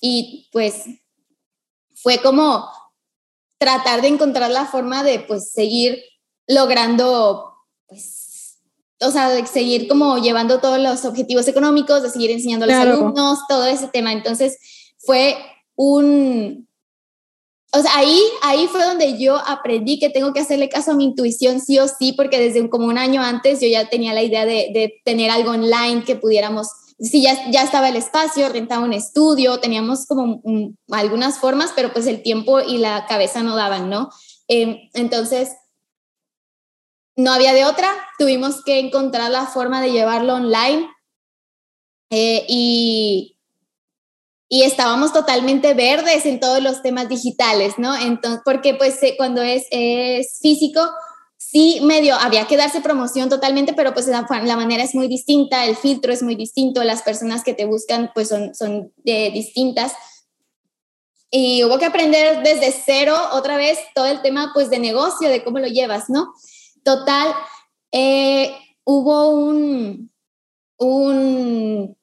[0.00, 0.84] y pues
[1.94, 2.68] fue como
[3.58, 6.02] tratar de encontrar la forma de pues seguir
[6.46, 7.52] logrando
[7.86, 8.26] pues
[9.00, 12.76] o sea, de seguir como llevando todos los objetivos económicos, de seguir enseñando a los
[12.76, 14.12] alumnos, todo ese tema.
[14.12, 14.58] Entonces
[14.98, 15.36] fue
[15.74, 16.68] un,
[17.94, 21.78] ahí, ahí fue donde yo aprendí que tengo que hacerle caso a mi intuición sí
[21.78, 25.00] o sí, porque desde como un año antes yo ya tenía la idea de, de
[25.04, 30.06] tener algo online que pudiéramos sí, ya, ya estaba el espacio, rentaba un estudio, teníamos
[30.06, 30.42] como
[30.90, 34.10] algunas formas, pero pues el tiempo y la cabeza no daban, ¿no?
[34.48, 35.56] Em, entonces,
[37.16, 40.88] no había de otra, tuvimos que encontrar la forma de llevarlo online
[42.10, 43.35] eh, y,
[44.48, 47.96] y estábamos totalmente verdes en todos los temas digitales, ¿no?
[47.96, 50.80] Entonces, porque pues eh, cuando es, es físico,
[51.36, 55.76] sí medio había que darse promoción totalmente, pero pues la, manera es muy distinta, el
[55.76, 59.92] filtro es muy distinto, las personas que te buscan pues son, son eh, distintas.
[61.30, 65.42] Y hubo que aprender desde cero otra vez todo el tema pues de negocio, de
[65.42, 66.32] cómo lo llevas, ¿no?
[66.84, 67.34] Total,
[67.90, 68.54] eh,
[68.84, 70.12] hubo un,
[70.78, 71.96] un,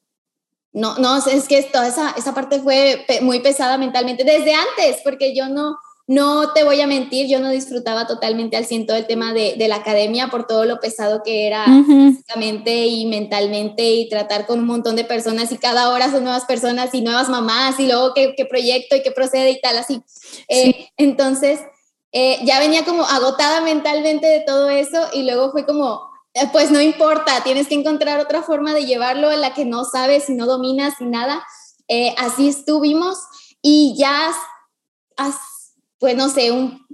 [0.73, 5.35] no, no, es que toda esa, esa parte fue muy pesada mentalmente desde antes, porque
[5.35, 9.33] yo no, no te voy a mentir, yo no disfrutaba totalmente al ciento el tema
[9.33, 14.59] de, la academia por todo lo pesado que era físicamente y mentalmente y tratar con
[14.59, 18.13] un montón de personas y cada hora son nuevas personas y nuevas mamás y luego
[18.13, 20.01] qué, proyecto y qué procede y tal, así.
[20.49, 21.61] Eh, entonces,
[22.11, 26.01] eh, ya venía como agotada mentalmente de todo eso y luego fue como,
[26.51, 30.29] pues no importa, tienes que encontrar otra forma de llevarlo en la que no sabes
[30.29, 31.43] y no dominas y nada.
[32.17, 33.19] así estuvimos
[33.61, 34.31] y ya
[35.99, 36.85] pues no sé, un,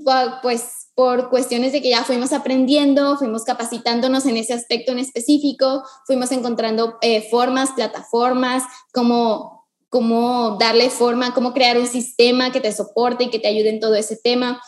[0.43, 5.83] pues por cuestiones de que ya fuimos aprendiendo, fuimos capacitándonos en ese aspecto en específico,
[6.05, 12.71] fuimos encontrando eh, formas, plataformas, cómo, cómo darle forma, cómo crear un sistema que te
[12.71, 14.61] soporte y que te ayude en todo ese tema.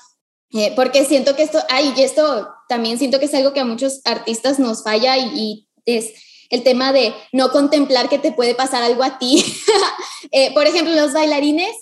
[0.54, 3.66] Eh, porque siento que esto, ay, y esto también siento que es algo que a
[3.66, 6.14] muchos artistas nos falla y, y es
[6.50, 9.44] el tema de no contemplar que te puede pasar algo a ti.
[10.34, 11.76] Eh, por ejemplo, los bailarines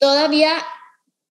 [0.00, 0.50] todavía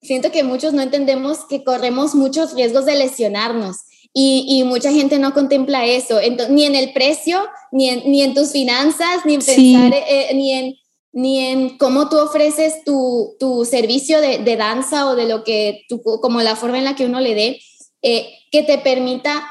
[0.01, 3.77] siento que muchos no entendemos que corremos muchos riesgos de lesionarnos
[4.15, 6.19] y, mucha gente no contempla eso,
[6.51, 10.53] ni en el precio, ni en, ni en tus finanzas, ni en pensar, eh, ni,
[10.53, 10.75] en,
[11.13, 15.85] ni en cómo tú ofreces tu, tu servicio de, de, danza o de lo que,
[15.89, 17.61] tú, como la forma en la que uno le dé,
[18.03, 19.47] eh, que te permita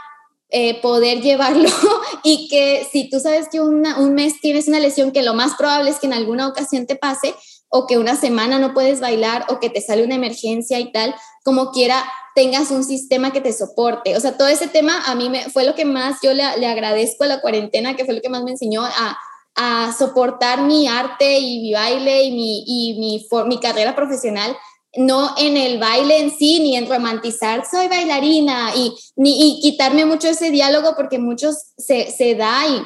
[0.49, 1.69] eh, poder llevarlo
[2.23, 5.91] y que si tú sabes que un mes tienes una lesión que lo más probable
[5.91, 7.35] es que en alguna ocasión te pase,
[7.71, 11.15] o que una semana no puedes bailar o que te sale una emergencia y tal,
[11.43, 12.03] como quiera
[12.35, 14.15] tengas un sistema que te soporte.
[14.17, 17.23] O sea, todo ese tema a mí me, fue lo que más yo le, agradezco
[17.23, 19.17] a la cuarentena, que fue lo que más me enseñó a,
[19.55, 24.55] a soportar mi arte y mi baile y mi, y mi, mi carrera profesional
[24.97, 30.05] no en el baile en sí, ni en romantizar, soy bailarina, y, ni, y quitarme
[30.05, 32.81] mucho ese diálogo porque muchos se, se da y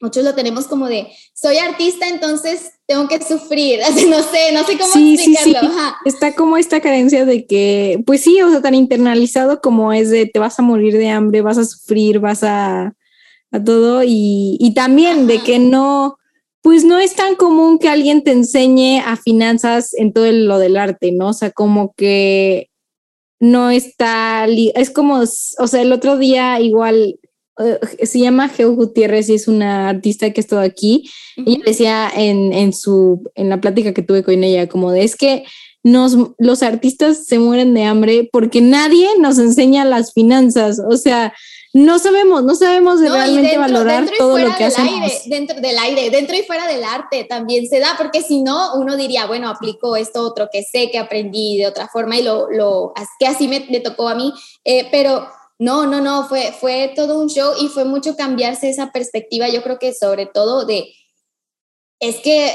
[0.00, 4.76] muchos lo tenemos como de, soy artista, entonces tengo que sufrir, no sé, no sé
[4.76, 5.70] cómo explicarlo.
[6.04, 10.26] Está como esta carencia de que, pues sí, o sea, tan internalizado como es de
[10.26, 12.94] te vas a morir de hambre, vas a sufrir, vas a,
[13.56, 16.16] a todo, y, y también de que no,
[16.62, 20.76] pues no es tan común que alguien te enseñe a finanzas en todo lo del
[20.76, 21.28] arte, ¿no?
[21.28, 22.70] O sea, como que
[23.38, 27.18] no está, es como, o sea, el otro día igual
[27.58, 31.08] eh, se llama Geo Gutiérrez y es una artista que ha estado aquí.
[31.36, 35.16] Y decía en, en, su, en la plática que tuve con ella, como de es
[35.16, 35.44] que
[35.82, 40.80] nos, los artistas se mueren de hambre porque nadie nos enseña las finanzas.
[40.90, 41.32] O sea,
[41.72, 44.92] no sabemos, no sabemos realmente valorar todo lo que hacemos.
[44.92, 48.74] Aire, dentro del aire, dentro y fuera del arte también se da, porque si no,
[48.76, 52.50] uno diría, bueno, aplico esto otro que sé, que aprendí de otra forma y lo,
[52.50, 54.32] lo que así me, me tocó a mí,
[54.64, 58.92] eh, pero no, no, no, fue, fue todo un show y fue mucho cambiarse esa
[58.92, 60.92] perspectiva, yo creo que sobre todo de,
[62.00, 62.54] es que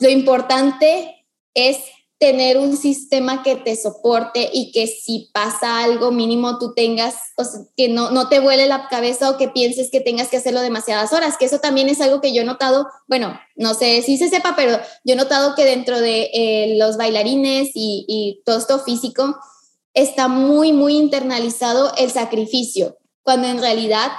[0.00, 1.24] lo importante
[1.54, 1.78] es
[2.18, 7.44] tener un sistema que te soporte y que si pasa algo mínimo tú tengas, o
[7.76, 11.12] que no, no te vuele la cabeza o que pienses que tengas que hacerlo demasiadas
[11.12, 14.28] horas, que eso también es algo que yo he notado, bueno, no sé si se
[14.28, 18.80] sepa, pero yo he notado que dentro de eh, los bailarines y, y todo esto
[18.80, 19.36] físico
[19.94, 24.10] está muy, muy internalizado el sacrificio, cuando en realidad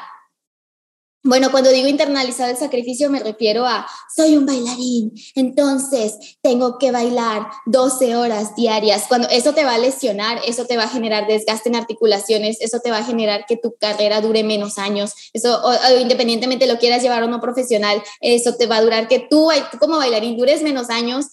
[1.23, 6.91] bueno, cuando digo internalizar el sacrificio me refiero a, soy un bailarín, entonces tengo que
[6.91, 9.05] bailar 12 horas diarias.
[9.09, 12.79] Cuando eso te va a lesionar, eso te va a generar desgaste en articulaciones, eso
[12.79, 15.61] te va a generar que tu carrera dure menos años, eso
[15.99, 19.77] independientemente lo quieras llevar o no profesional, eso te va a durar que tú, tú
[19.77, 21.25] como bailarín dures menos años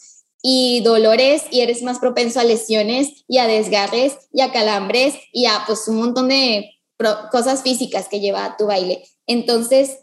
[0.42, 5.46] y dolores y eres más propenso a lesiones y a desgarres y a calambres y
[5.46, 6.72] a pues un montón de
[7.30, 9.04] cosas físicas que lleva tu baile.
[9.26, 10.00] Entonces,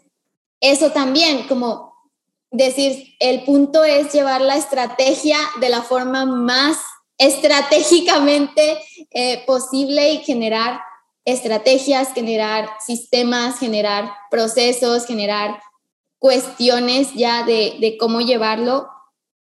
[0.60, 1.94] eso también, como
[2.50, 6.78] decir, el punto es llevar la estrategia de la forma más
[7.18, 8.78] estratégicamente
[9.10, 10.80] eh, posible y generar
[11.24, 15.60] estrategias, generar sistemas, generar procesos, generar
[16.18, 18.88] cuestiones ya de, cómo llevarlo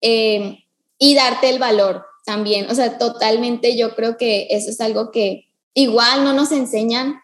[0.00, 0.64] eh,
[0.98, 2.70] y darte el valor también.
[2.70, 7.20] O sea, totalmente yo creo que eso es algo que igual no nos enseñan,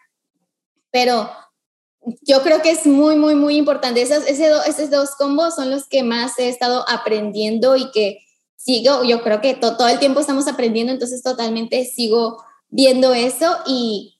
[0.91, 1.29] pero
[2.21, 4.01] yo creo que es muy, muy, muy importante.
[4.01, 8.19] Esos, esos dos combos son los que más he estado aprendiendo y que
[8.55, 14.17] sigo, yo creo que todo el tiempo estamos aprendiendo, entonces totalmente sigo viendo eso y,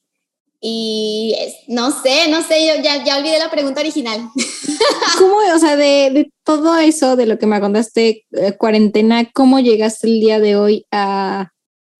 [0.60, 1.34] y
[1.68, 4.20] no sé, no sé, yo ya, ya olvidé la pregunta original.
[5.18, 9.60] ¿Cómo, o sea, de, de, todo eso, de lo que me contaste, eh, cuarentena, cómo
[9.60, 11.52] llegaste el día de hoy a,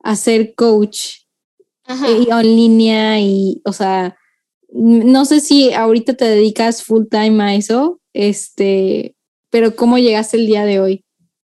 [0.02, 1.20] a ser coach
[1.88, 4.16] eh, en línea y, o sea,
[4.72, 9.14] no sé si ahorita te dedicas full time a eso, este,
[9.50, 11.04] pero ¿cómo llegaste el día de hoy?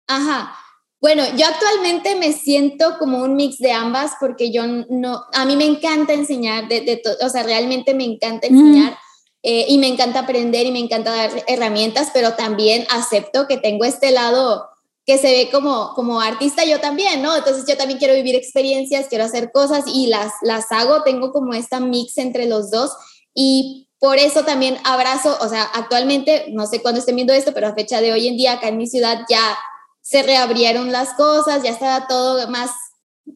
[0.08, 0.56] Ajá.
[1.02, 5.58] Bueno, yo actualmente me siento como un mix de ambas porque yo no, a mí
[5.58, 8.98] me encanta enseñar, de, de o sea, realmente me encanta enseñar
[9.44, 13.84] eh, y me encanta aprender y me encanta dar herramientas, pero también acepto que tengo
[13.84, 14.70] este lado
[15.06, 17.36] que se ve como, como artista yo también, ¿no?
[17.36, 21.54] Entonces yo también quiero vivir experiencias, quiero hacer cosas y las, las hago, tengo como
[21.54, 22.92] esta mix entre los dos
[23.34, 27.68] y por eso también abrazo, o sea, actualmente, no sé cuándo estén viendo esto, pero
[27.68, 29.58] a fecha de hoy en día acá en mi ciudad ya
[30.02, 32.72] se reabrieron las cosas, ya está todo más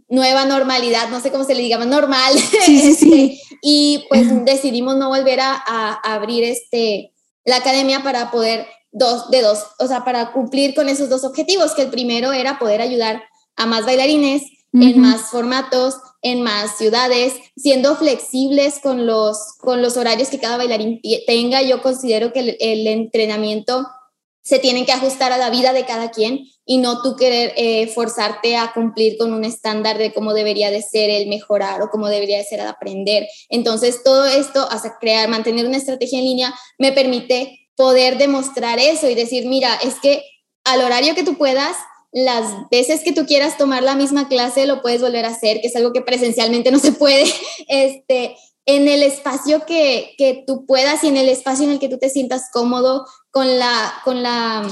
[0.10, 2.38] nueva normalidad, no sé cómo se le diga, más normal.
[2.38, 3.40] Sí, sí, sí.
[3.42, 7.14] Este, y pues decidimos no volver a, a, abrir este,
[7.46, 8.68] la academia para poder
[8.98, 12.60] dos de dos, o sea, para cumplir con esos dos objetivos, que el primero era
[12.60, 13.24] poder ayudar
[13.56, 14.44] a más bailarines
[14.74, 20.58] en más formatos, en más ciudades, siendo flexibles con los, con los horarios que cada
[20.58, 21.62] bailarín tenga.
[21.62, 23.88] Yo considero que el, entrenamiento
[24.42, 27.88] se tiene que ajustar a la vida de cada quien y no tú querer eh,
[27.88, 32.08] forzarte a cumplir con un estándar de cómo debería de ser el mejorar o cómo
[32.08, 33.28] debería de ser el aprender.
[33.50, 39.10] Entonces, todo esto, hasta crear, mantener una estrategia en línea, me permite poder demostrar eso
[39.10, 40.24] y decir, mira, es que
[40.66, 41.78] al horario que tú puedas,
[42.12, 45.68] las veces que tú quieras tomar la misma clase, lo puedes volver a hacer, que
[45.68, 47.26] es algo que presencialmente no se puede,
[47.68, 51.88] este, en el espacio que, que tú puedas y en el espacio en el que
[51.88, 54.68] tú te sientas cómodo con la, con la,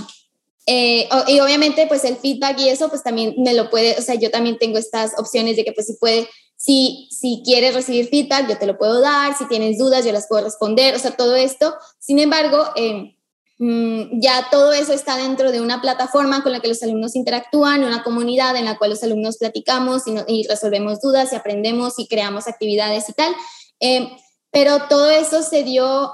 [0.66, 4.16] eh, y obviamente pues el feedback y eso pues también me lo puede, o sea,
[4.16, 6.28] yo también tengo estas opciones de que pues si puede,
[6.66, 10.28] si, si quieres recibir feedback, yo te lo puedo dar, si tienes dudas, yo las
[10.28, 11.76] puedo responder, o sea, todo esto.
[12.00, 13.16] Sin embargo, eh,
[13.60, 17.84] mm, ya todo eso está dentro de una plataforma con la que los alumnos interactúan,
[17.84, 22.48] una comunidad en la cual los alumnos platicamos y, resolvemos dudas y aprendemos y creamos
[22.48, 23.36] actividades y tal.
[23.80, 24.10] Eh,
[24.50, 26.14] pero todo eso se dio,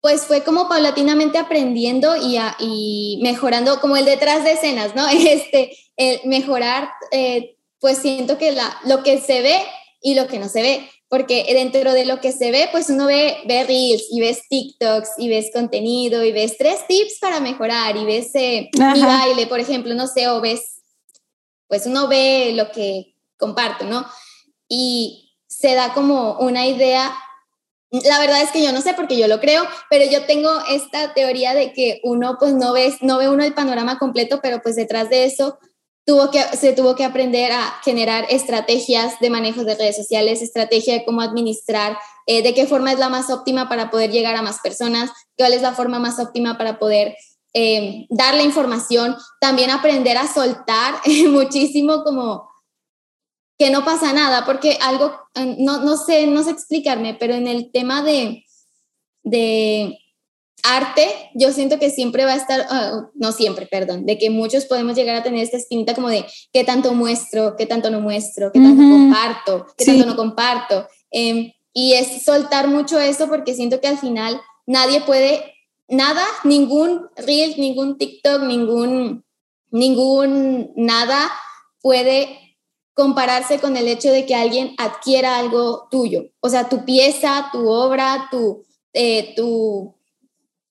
[0.00, 5.08] pues fue como paulatinamente aprendiendo y, mejorando, como el detrás de escenas, ¿no?
[5.10, 9.60] Este, el mejorar, eh, pues siento que lo que se ve
[10.00, 13.06] y lo que no se ve, porque dentro de lo que se ve, pues uno
[13.06, 17.96] ve, ve reels y ves TikToks y ves contenido y ves tres tips para mejorar
[17.96, 20.82] y ves eh, mi baile, por ejemplo, no sé, o ves,
[21.66, 24.06] pues uno ve lo que comparto, ¿no?
[24.68, 27.16] Y se da como una idea
[27.90, 31.14] la verdad es que yo no sé porque yo lo creo, pero yo tengo esta
[31.14, 34.76] teoría de que uno pues no ve, no ve uno el panorama completo, pero pues
[34.76, 35.58] detrás de eso
[36.08, 40.94] tuvo que, se tuvo que aprender a generar estrategias de manejo de redes sociales, estrategia
[40.94, 44.40] de cómo administrar, eh, de qué forma es la más óptima para poder llegar a
[44.40, 47.14] más personas, cuál es la forma más óptima para poder
[47.52, 50.94] eh, dar la información, también aprender a soltar
[51.28, 52.48] muchísimo como
[53.58, 55.12] que no pasa nada, porque algo,
[55.58, 58.46] no, no sé, no sé explicarme, pero en el tema de,
[59.24, 59.98] de
[60.64, 64.66] arte, yo siento que siempre va a estar, ah, no siempre, perdón, de que muchos
[64.66, 68.50] podemos llegar a tener esta espinita como de qué tanto muestro, qué tanto no muestro,
[68.52, 70.86] qué tanto comparto, qué tanto no comparto.
[71.10, 75.54] Em, y es soltar mucho eso porque siento que al final nadie puede,
[75.88, 79.24] nada, ningún reel, ningún TikTok, ningún,
[79.70, 81.30] ningún, nada
[81.80, 82.56] puede
[82.94, 86.30] compararse con el hecho de que alguien adquiera algo tuyo.
[86.40, 89.94] O sea, tu pieza, tu obra, tu, eh, tu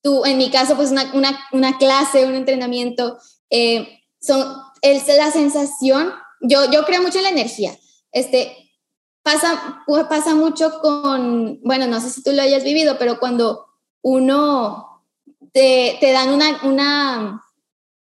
[0.02, 3.18] tú, en mi caso, pues una, una, una clase, un entrenamiento,
[3.50, 4.46] eh, son,
[4.82, 7.76] es la sensación, yo, yo creo mucho en la energía.
[8.12, 8.56] Este,
[9.22, 13.66] pasa, pasa mucho con, bueno, no sé si tú lo hayas vivido, pero cuando
[14.02, 15.02] uno
[15.52, 17.42] te, te dan una, una,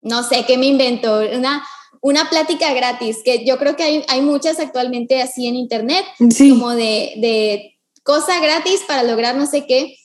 [0.02, 1.20] no sé, ¿qué me invento?
[1.36, 1.64] Una,
[2.00, 6.04] una plática gratis, que yo creo que hay, hay muchas actualmente así en internet,
[6.50, 9.96] como de, de cosa gratis para lograr no sé qué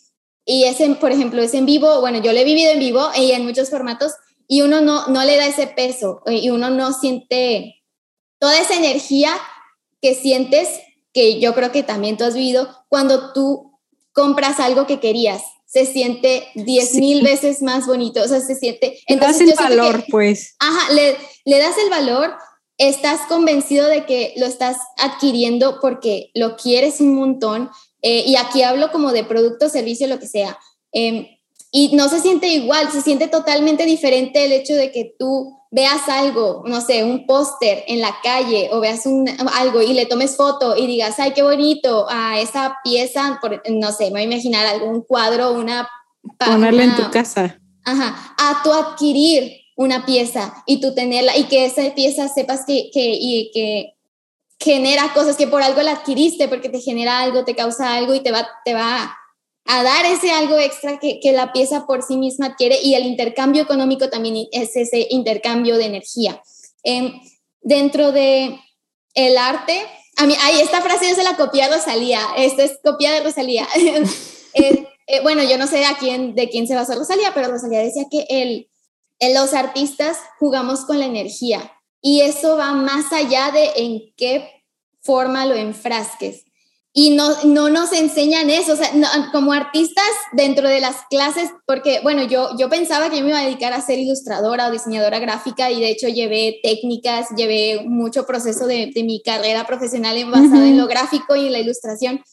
[0.51, 3.33] y es por ejemplo, es en vivo, bueno, yo lo he vivido en vivo y
[3.33, 4.13] en muchos formatos
[4.47, 7.83] y uno no, no le da ese peso eh, y uno no siente
[8.39, 9.31] toda esa energía
[10.01, 10.67] que sientes,
[11.13, 13.79] que yo creo que también tú has vivido, cuando tú
[14.11, 15.43] compras algo que querías.
[15.67, 18.99] Se siente diez mil veces más bonito, o sea, se siente...
[19.05, 20.55] Entonces, das el valor, pues.
[20.57, 22.33] Ajá, le, le das el valor,
[22.79, 27.69] estás convencido de que lo estás adquiriendo porque lo quieres un montón,
[28.01, 30.57] eh, y aquí hablo como de producto, servicio, lo que sea.
[30.91, 31.27] Em,
[31.71, 36.09] y no se siente igual, se siente totalmente diferente el hecho de que tú veas
[36.09, 40.35] algo, no sé, un póster en la calle o veas un, algo y le tomes
[40.35, 44.23] foto y digas, ay, qué bonito, a esa pieza, por, no sé, me voy a
[44.23, 45.87] imaginar algún cuadro, una...
[46.39, 47.59] Ponerla en tu casa.
[47.85, 52.89] Ajá, a tu adquirir una pieza y tú tenerla y que esa pieza sepas que,
[52.91, 53.95] que, y que
[54.59, 58.21] genera cosas que por algo la adquiriste, porque te genera algo, te causa algo y
[58.21, 59.17] te va, te va
[59.65, 63.05] a dar ese algo extra que, que la pieza por sí misma adquiere y el
[63.05, 66.41] intercambio económico también es ese intercambio de energía.
[66.83, 67.19] Em,
[67.61, 68.59] dentro de
[69.13, 69.85] el arte,
[70.17, 73.21] a mí, ay, esta frase yo se la copié a Rosalía, esta es copia de
[73.21, 73.67] Rosalía.
[74.55, 77.83] Eh, eh, bueno, yo no sé a quién, de quién se basó Rosalía, pero Rosalía
[77.83, 78.67] decía que el,
[79.35, 84.47] los artistas jugamos con la energía y eso va más allá de en qué
[85.01, 86.45] forma lo enfrasques.
[86.91, 88.91] Y no, no nos enseñan eso, o sea,
[89.31, 93.39] como artistas dentro de las clases, porque bueno, yo, yo pensaba que yo me iba
[93.39, 98.25] a dedicar a ser ilustradora o diseñadora gráfica y de hecho llevé técnicas, llevé mucho
[98.25, 102.23] proceso de, de mi carrera profesional en, basada en lo gráfico y en la ilustración.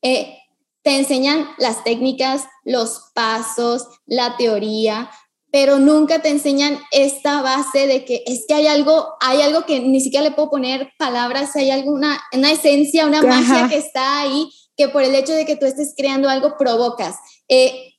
[0.00, 0.38] Eh,
[0.82, 5.10] te enseñan las técnicas, los pasos, la teoría,
[5.50, 9.80] pero nunca te enseñan esta base de que es que hay algo, hay algo que
[9.80, 14.50] ni siquiera le puedo poner palabras, hay alguna una esencia, una magia que está ahí,
[14.76, 17.16] que por el hecho de que tú estés creando algo provocas.
[17.48, 17.94] Eh,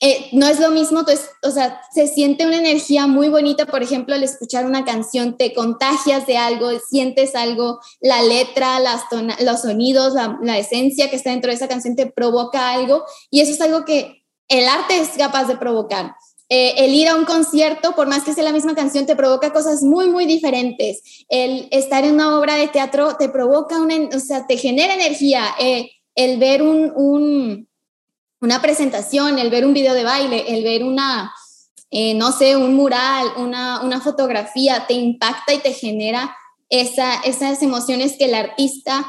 [0.00, 3.82] eh, no es lo mismo, pues, o sea, se siente una energía muy bonita, por
[3.82, 9.04] ejemplo, al escuchar una canción, te contagias de algo, sientes algo, la letra, las
[9.40, 13.40] los sonidos, la, la esencia que está dentro de esa canción te provoca algo, y
[13.40, 16.14] eso es algo que el arte es capaz de provocar.
[16.50, 19.52] Eh, el ir a un concierto, por más que sea la misma canción, te provoca
[19.52, 21.24] cosas muy, muy diferentes.
[21.28, 25.46] El estar en una obra de teatro te provoca, una, o sea, te genera energía.
[25.58, 27.68] Eh, el ver un,
[28.40, 31.34] una presentación, el ver un video de baile, el ver una,
[31.90, 36.36] eh, no sé, un mural, una, una, fotografía, te impacta y te genera
[36.68, 39.06] esa, esas emociones que el artista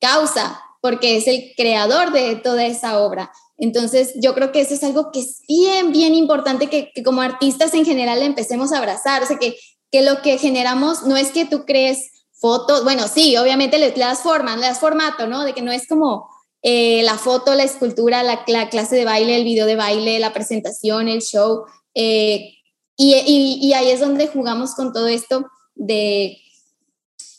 [0.00, 3.32] causa, porque es el creador de toda esa obra.
[3.62, 7.72] Entonces, yo creo que eso es algo que es bien, bien importante que, como artistas
[7.74, 9.22] en general empecemos a abrazar.
[9.22, 9.56] O sea, que,
[9.92, 14.18] que lo que generamos no es que tú crees fotos, bueno, sí, obviamente le, das
[14.18, 15.44] forma, le das formato, ¿no?
[15.44, 16.28] De que no es como
[16.62, 21.06] eh, la foto, la escultura, la, clase de baile, el video de baile, la presentación,
[21.06, 21.62] el show.
[21.94, 22.54] Eh,
[22.96, 23.14] y,
[23.62, 25.46] y, ahí es donde jugamos con todo esto
[25.76, 26.36] de,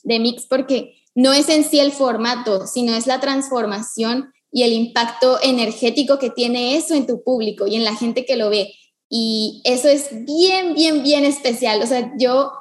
[0.04, 4.72] de mix, porque no es en sí el formato, sino es la transformación y el
[4.72, 8.74] impacto energético que tiene eso en tu público y en la gente que lo ve.
[9.10, 11.82] Y eso es bien, bien, bien especial.
[11.82, 12.52] O sea, yo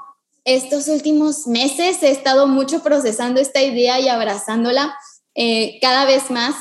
[0.45, 4.95] estos últimos meses he estado mucho procesando esta idea y abrazándola
[5.35, 6.57] eh, cada vez más,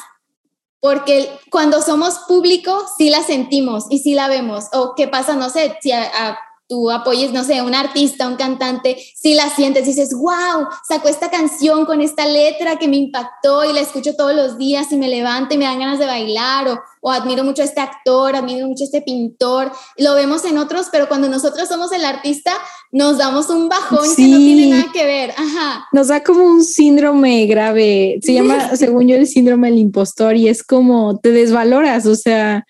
[0.82, 4.66] porque cuando somos público sí la sentimos y sí la vemos.
[4.74, 6.38] O qué pasa, no sé, si a
[6.72, 11.30] tú apoyes, no sé, un artista, un cantante, si la sientes, dices, wow, sacó esta
[11.30, 15.10] canción con esta letra que me impactó y la escucho todos los días y me
[15.10, 18.70] levanto y me dan ganas de bailar, o, o admiro mucho a este actor, admiro
[18.70, 22.54] mucho a este pintor, lo vemos en otros, pero cuando nosotros somos el artista,
[22.94, 25.32] nos damos un bajón que no tiene nada que ver.
[25.32, 25.90] Ajá.
[25.92, 30.48] Nos da como un síndrome grave, se llama, según yo, el síndrome del impostor y
[30.48, 32.66] es como te desvaloras, o sea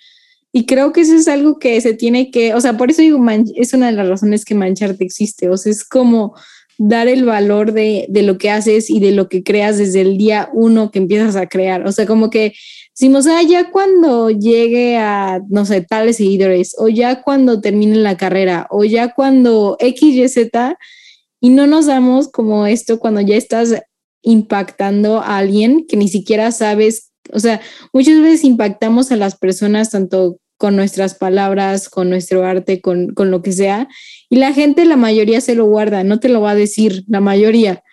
[0.54, 3.24] Y creo que eso es algo que se tiene que, o sea, por eso digo,
[3.56, 6.36] es una de las razones que mancharte existe, o sea, es como
[6.78, 10.18] dar el valor de, de, lo que haces y de lo que creas desde el
[10.18, 12.54] día uno que empiezas a crear, o sea, como que
[12.94, 18.18] decimos, ah, ya cuando llegue a, no sé, tales seguidores, o ya cuando termine la
[18.18, 20.78] carrera, o ya cuando X, Y, Z,
[21.40, 23.82] y no nos damos como esto cuando ya estás
[24.22, 27.62] impactando a alguien que ni siquiera sabes, o sea,
[27.94, 33.32] muchas veces impactamos a las personas tanto con nuestras palabras, con nuestro arte, con, con
[33.32, 33.88] lo que sea,
[34.30, 37.20] y la gente, la mayoría se lo guarda, no te lo va a decir, la
[37.20, 37.84] mayoría.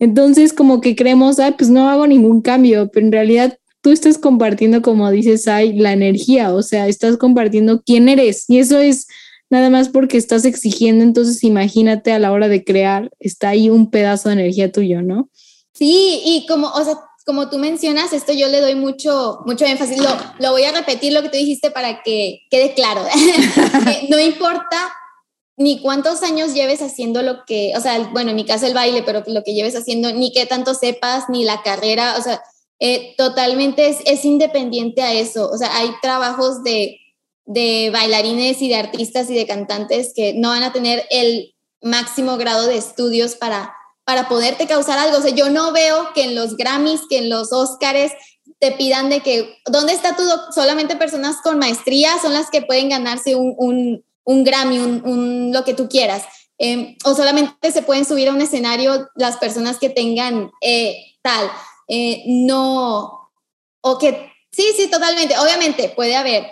[0.00, 4.18] Entonces, como que creemos, ah, pues no hago ningún cambio, pero en realidad tú estás
[4.18, 9.06] compartiendo, como dices, hay la energía, o sea, estás compartiendo quién eres, y eso es
[9.50, 13.90] nada más porque estás exigiendo, entonces imagínate a la hora de crear, está ahí un
[13.90, 15.30] pedazo de energía tuyo, ¿no?
[15.72, 16.98] Sí, y como, o sea,
[17.28, 19.98] como tú mencionas, esto yo le doy mucho, mucho énfasis.
[19.98, 20.08] Lo,
[20.38, 23.04] lo voy a repetir lo que tú dijiste para que quede claro.
[24.08, 24.90] no importa
[25.58, 29.02] ni cuántos años lleves haciendo lo que, o sea, bueno, en mi caso el baile,
[29.02, 32.40] pero lo que lleves haciendo, ni qué tanto sepas, ni la carrera, o sea,
[32.80, 35.50] eh, totalmente es, es, independiente a eso.
[35.50, 36.96] O sea, hay trabajos de,
[37.44, 42.38] de bailarines y de artistas y de cantantes que no van a tener el máximo
[42.38, 43.74] grado de estudios para
[44.08, 45.18] para poderte causar algo.
[45.18, 48.10] O sea, yo no veo que en los Grammys, que en los Oscars
[48.58, 50.22] te pidan de que, ¿dónde está tu
[50.54, 55.62] Solamente personas con maestría son las que pueden ganarse un, un, un Grammy, un, lo
[55.62, 56.24] que tú quieras.
[56.56, 61.50] Em, o solamente se pueden subir a un escenario las personas que tengan eh, tal.
[61.86, 63.30] Eh, no,
[63.82, 65.36] o que, sí, sí, totalmente.
[65.36, 66.46] Obviamente puede haber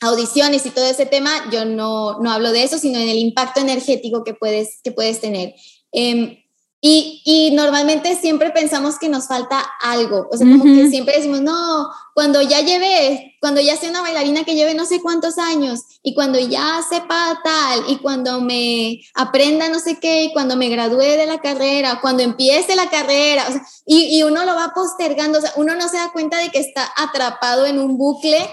[0.00, 3.60] audiciones y todo ese tema, yo no, no hablo de eso, sino en el impacto
[3.60, 5.54] energético que puedes, que puedes tener.
[5.92, 6.38] Em,
[6.84, 11.40] y, y, normalmente siempre pensamos que nos falta algo, o sea, como que siempre decimos,
[11.40, 15.82] no, cuando ya lleve, cuando ya sea una bailarina que lleve no sé cuántos años,
[16.02, 20.70] y cuando ya sepa tal, y cuando me aprenda no sé qué, y cuando me
[20.70, 24.72] gradúe de la carrera, cuando empiece la carrera, o sea, y, y uno lo va
[24.74, 28.44] postergando, o sea, uno no se da cuenta de que está atrapado en un bucle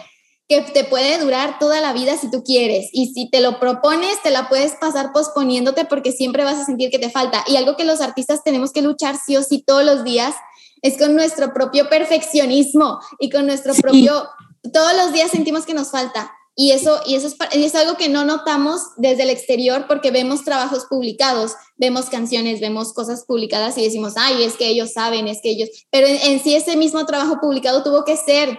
[0.50, 2.90] que te puede durar toda la vida si tú quieres.
[2.92, 6.90] Y si te lo propones, te la puedes pasar posponiéndote porque siempre vas a sentir
[6.90, 7.46] que te falta.
[7.48, 10.34] Y algo que los artistas tenemos que luchar sí o sí todos los días
[10.82, 14.28] es con nuestro propio perfeccionismo y con nuestro propio...
[14.74, 16.34] Todos los días sentimos que nos falta.
[16.56, 20.44] Y eso, y eso es, es algo que no notamos desde el exterior porque vemos
[20.44, 25.42] trabajos publicados, vemos canciones, vemos cosas publicadas y decimos, ay, es que ellos saben, es
[25.44, 25.70] que ellos...
[25.92, 28.58] Pero en sí ese mismo trabajo publicado tuvo que ser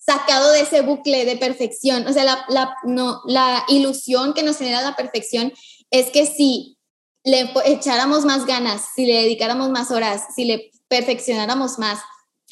[0.00, 2.06] sacado de ese bucle de perfección.
[2.06, 5.52] O sea, la, no, la ilusión que nos genera la perfección
[5.90, 6.78] es que si
[7.22, 12.00] le echáramos más ganas, si le dedicáramos más horas, si le perfeccionáramos más,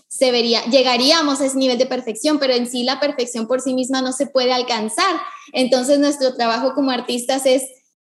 [0.08, 3.74] se vería, llegaríamos a ese nivel de perfección, pero en sí la perfección por sí
[3.74, 5.20] misma no se puede alcanzar.
[5.52, 7.62] Entonces nuestro trabajo como artistas es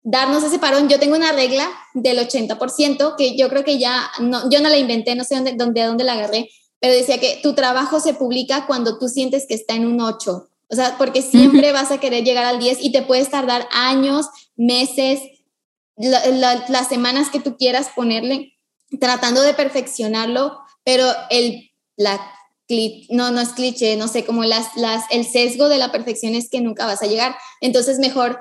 [0.03, 0.89] darnos ese parón.
[0.89, 4.79] Yo tengo una regla del 80% que yo creo que ya, no, yo no la
[4.79, 6.49] inventé, no sé dónde, dónde, dónde la agarré,
[6.81, 10.49] pero decía que tu trabajo se publica cuando tú sientes que está en un 8.
[10.69, 14.27] O sea, porque siempre vas a querer llegar al 10 y te puedes tardar años,
[14.57, 15.21] meses,
[15.97, 18.59] las semanas que tú quieras ponerle,
[19.01, 22.21] tratando de perfeccionarlo, pero el, la,
[23.11, 26.51] no, no es cliché, no sé, como las, las, el sesgo de la perfección es
[26.51, 27.37] que nunca vas a llegar.
[27.61, 28.41] Entonces, mejor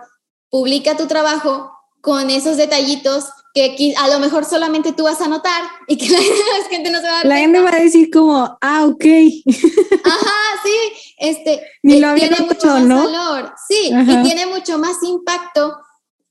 [0.50, 1.72] publica tu trabajo
[2.02, 3.26] con esos detallitos
[3.56, 6.20] que a lo mejor solamente tú vas a notar y que la
[6.70, 9.06] gente no se va a dar La gente va a decir como, ah, ok.
[10.04, 15.02] Ajá, sí, este, Ni lo había tiene mucho más valor, sí, y tiene mucho más
[15.04, 15.78] impacto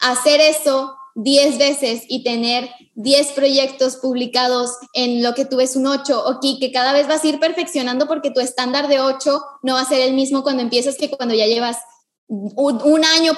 [0.00, 5.86] hacer eso 10 veces y tener 10 proyectos publicados en lo que tú ves un
[5.86, 9.74] 8, o que cada vez vas a ir perfeccionando porque tu estándar de 8 no
[9.74, 11.78] va a ser el mismo cuando empiezas que cuando ya llevas
[12.28, 13.32] un, año,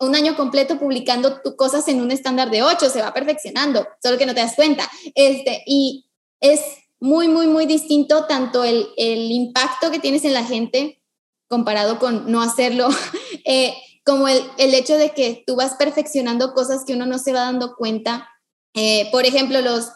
[0.00, 4.26] un año completo publicando cosas en un estándar de 8, se va perfeccionando, solo que
[4.26, 4.90] no te das cuenta.
[5.14, 6.06] Este, y
[6.40, 6.60] es
[7.00, 11.02] muy, muy, muy distinto tanto el, el impacto que tienes en la gente
[11.48, 12.88] comparado con no hacerlo,
[13.44, 13.74] eh,
[14.04, 17.40] como el, el, hecho de que tú vas perfeccionando cosas que uno no se va
[17.40, 18.28] dando cuenta.
[18.74, 19.90] Eh, por ejemplo, los,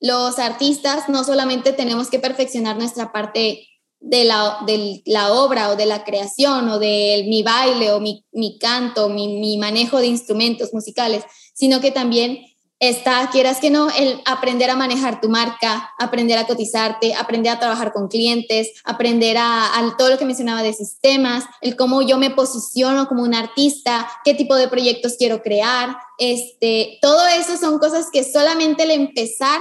[0.00, 3.68] los artistas no solamente tenemos que perfeccionar nuestra parte
[4.02, 8.24] de la, obra o de la creación o de mi baile o mi,
[8.58, 11.24] canto, mi, mi, manejo de instrumentos musicales,
[11.54, 12.44] sino que también
[12.82, 17.60] está, quieras que no, el aprender a manejar tu marca, aprender a cotizarte, aprender a
[17.60, 22.30] trabajar con clientes, aprender a, todo lo que mencionaba de sistemas, el cómo yo me
[22.30, 28.08] posiciono como un artista, qué tipo de proyectos quiero crear, este, todo eso son cosas
[28.12, 29.60] que solamente el empezar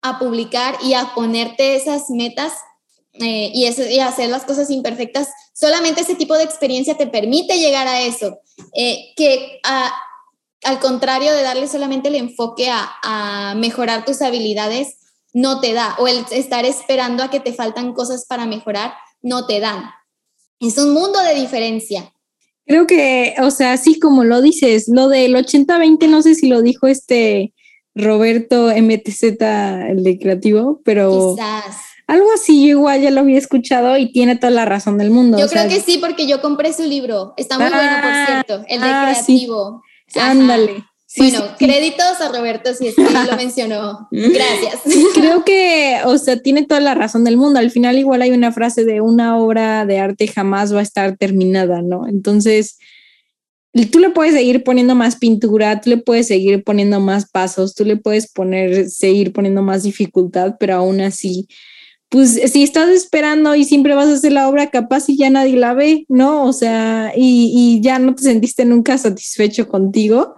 [0.00, 2.52] a publicar y a ponerte esas metas
[3.14, 7.58] eh, y, eso, y hacer las cosas imperfectas, solamente ese tipo de experiencia te permite
[7.58, 8.38] llegar a eso,
[8.74, 9.60] eh, que
[10.64, 14.96] al contrario de darle solamente el enfoque a, a mejorar tus habilidades,
[15.34, 19.46] no te da, o el estar esperando a que te faltan cosas para mejorar, no
[19.46, 19.84] te dan.
[20.60, 22.12] Es un mundo de diferencia.
[22.66, 26.62] Creo que, o sea, así como lo dices, lo del 80-20, no sé si lo
[26.62, 27.52] dijo este
[27.94, 31.34] Roberto MTZ, el de creativo, pero...
[31.34, 31.91] Quizás.
[32.12, 35.38] Algo así, yo igual ya lo había escuchado y tiene toda la razón del mundo.
[35.38, 37.34] Yo creo que sí, porque yo compré su libro.
[37.36, 39.82] Está muy bueno, por ah, cierto, el de ah, creativo.
[40.14, 40.84] Ándale
[41.18, 44.08] bueno, créditos a Roberto si es que lo mencionó.
[44.10, 44.80] Gracias.
[45.14, 47.58] Creo que, o sea, tiene toda la razón del mundo.
[47.58, 51.16] Al final igual hay una frase de una obra de arte jamás va a estar
[51.16, 52.08] terminada, ¿no?
[52.08, 52.78] Entonces,
[53.90, 57.84] tú le puedes seguir poniendo más pintura, tú le puedes seguir poniendo más pasos, tú
[57.84, 61.46] le puedes poner, seguir poniendo más dificultad, pero aún así,
[62.12, 65.56] pues si estás esperando y siempre vas a hacer la obra capaz y ya nadie
[65.56, 66.44] la ve, ¿no?
[66.44, 70.36] O sea, y, y ya no te sentiste nunca satisfecho contigo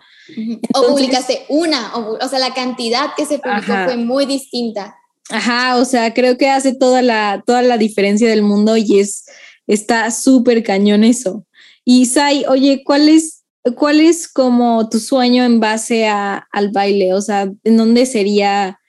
[0.74, 4.96] o publicaste una, o, sea, la cantidad que se publicó fue muy distinta.
[5.30, 9.24] Ajá, o sea, creo que hace toda la, toda la diferencia del mundo y es,
[9.66, 11.44] está súper cañón eso.
[11.84, 13.44] Y Sai, oye, ¿cuál es,
[13.76, 17.12] ¿cuál es como tu sueño en base a, al baile?
[17.14, 18.80] O sea, ¿en dónde sería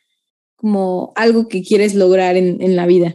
[0.65, 3.13] como algo que quieres lograr en, en la vida?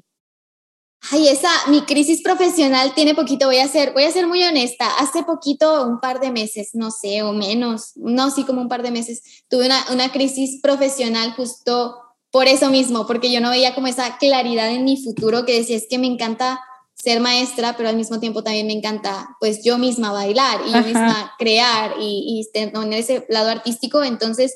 [1.10, 4.86] Ay, esa, mi crisis profesional tiene poquito, voy a ser, voy a ser muy honesta,
[5.00, 8.84] hace poquito, un par de meses, no sé, o menos, no, sí, como un par
[8.84, 11.96] de meses, tuve una, una crisis profesional justo
[12.30, 15.76] por eso mismo, porque yo no veía como esa claridad en mi futuro que decía,
[15.76, 16.60] es que me encanta
[16.94, 20.82] ser maestra, pero al mismo tiempo también me encanta, pues yo misma bailar y yo
[20.84, 24.54] misma crear y, y tener ese lado artístico, entonces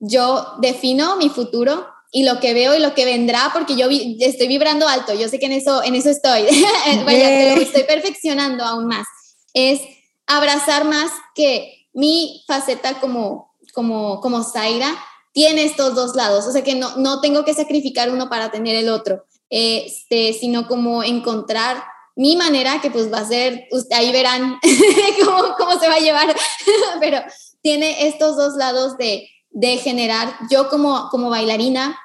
[0.00, 4.46] yo defino mi futuro y lo que veo y lo que vendrá, porque yo estoy
[4.46, 6.42] vibrando alto, yo sé que en eso, en eso estoy,
[7.04, 9.04] Vaya, estoy perfeccionando aún más,
[9.52, 9.80] es
[10.24, 14.96] abrazar más que mi faceta como, como, como Zaira
[15.32, 18.76] tiene estos dos lados, o sea que no, no tengo que sacrificar uno para tener
[18.76, 21.82] el otro, este, sino como encontrar
[22.14, 24.60] mi manera, que pues va a ser, ahí verán
[25.24, 26.32] cómo, cómo se va a llevar,
[27.00, 27.18] pero
[27.60, 31.98] tiene estos dos lados de, de generar, yo como, como bailarina,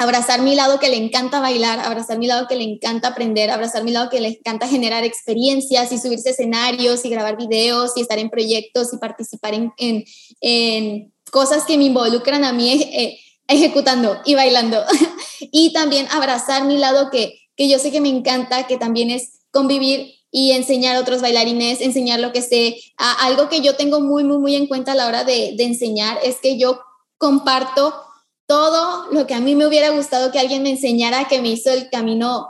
[0.00, 3.84] abrazar mi lado que le encanta bailar, abrazar mi lado que le encanta aprender, abrazar
[3.84, 8.00] mi lado que le encanta generar experiencias y subirse a escenarios y grabar videos y
[8.00, 10.04] estar en proyectos y participar en,
[10.40, 14.82] en, cosas que me involucran a mí eh, ejecutando y bailando.
[15.40, 19.40] y también abrazar mi lado que, que yo sé que me encanta, que también es
[19.50, 22.78] convivir y enseñar a otros bailarines, enseñar lo que sé.
[22.96, 26.18] algo que yo tengo muy, muy, muy en cuenta a la hora de, de enseñar
[26.24, 26.80] es que yo
[27.18, 27.92] comparto
[28.50, 31.70] todo lo que a mí me hubiera gustado que alguien me enseñara, que me hizo
[31.70, 32.48] el camino,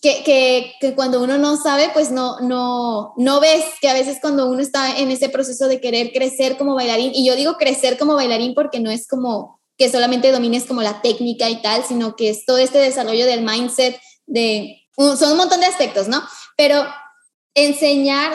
[0.00, 4.16] que, que, que, cuando uno no sabe, pues no, no, no ves, que a veces
[4.22, 7.98] cuando uno está en ese proceso de querer crecer como bailarín, y yo digo crecer
[7.98, 12.16] como bailarín porque no es como que solamente domines como la técnica y tal, sino
[12.16, 16.22] que es todo este desarrollo del mindset, de, son un montón de aspectos, ¿no?
[16.56, 16.82] Pero
[17.54, 18.32] enseñar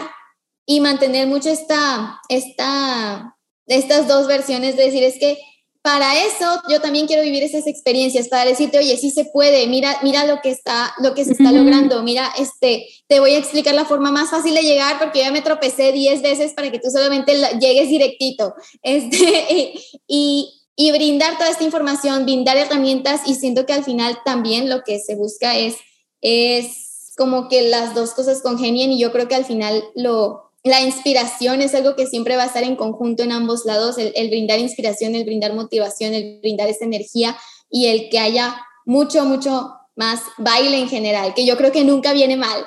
[0.67, 5.39] y mantener mucho esta, esta, estas dos versiones de decir, es que
[5.81, 9.97] para eso yo también quiero vivir esas experiencias, para decirte, oye, sí se puede, mira,
[10.03, 13.73] mira lo que está, lo que se está logrando, mira, este, te voy a explicar
[13.73, 16.91] la forma más fácil de llegar porque ya me tropecé 10 veces para que tú
[16.91, 18.53] solamente llegues directito,
[18.83, 19.73] este,
[20.07, 24.83] y, y brindar toda esta información, brindar herramientas y siento que al final también lo
[24.83, 25.77] que se busca es,
[26.21, 30.81] es como que las dos cosas congenien y yo creo que al final lo, la
[30.81, 34.59] inspiración es algo que siempre va a estar en conjunto en ambos lados, el, brindar
[34.59, 37.35] inspiración, el brindar motivación, el brindar esa energía
[37.69, 38.55] y el que haya
[38.85, 42.63] mucho, mucho más baile en general, que yo creo que nunca viene mal.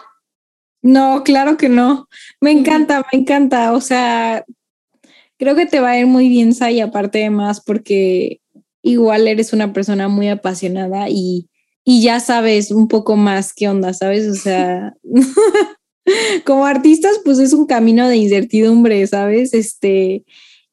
[0.82, 2.08] No, claro que no.
[2.40, 3.72] Me encanta, me encanta.
[3.72, 4.44] O sea,
[5.38, 8.40] creo que te va a ir muy bien, Sai, aparte de más, porque
[8.82, 11.48] igual eres una persona muy apasionada y,
[11.84, 14.28] y ya sabes un poco más qué onda, ¿sabes?
[14.28, 14.92] O sea,
[16.44, 19.54] como artistas, pues es un camino de incertidumbre, ¿sabes?
[19.54, 20.24] Este,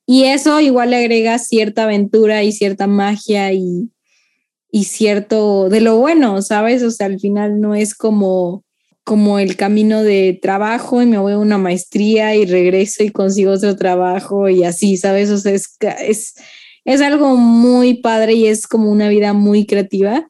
[0.06, 3.92] y eso igual le agrega cierta aventura y cierta magia y,
[4.72, 6.84] y cierto de lo bueno, ¿sabes?
[6.84, 8.64] O sea, al final no es como
[9.04, 13.52] como el camino de trabajo y me voy a una maestría y regreso y consigo
[13.52, 15.30] otro trabajo y así, ¿sabes?
[15.32, 16.36] O sea, es, es,
[16.86, 20.28] es algo muy padre y es como una vida muy creativa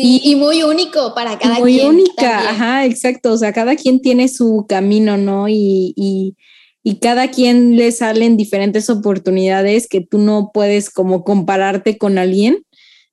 [0.00, 1.86] y, muy único para cada muy quien.
[1.88, 3.32] Muy única, ajá, exacto.
[3.32, 5.48] O sea, cada quien tiene su camino, ¿no?
[5.48, 6.36] Y, y,
[6.84, 12.64] y, cada quien le salen diferentes oportunidades que tú no puedes como compararte con alguien,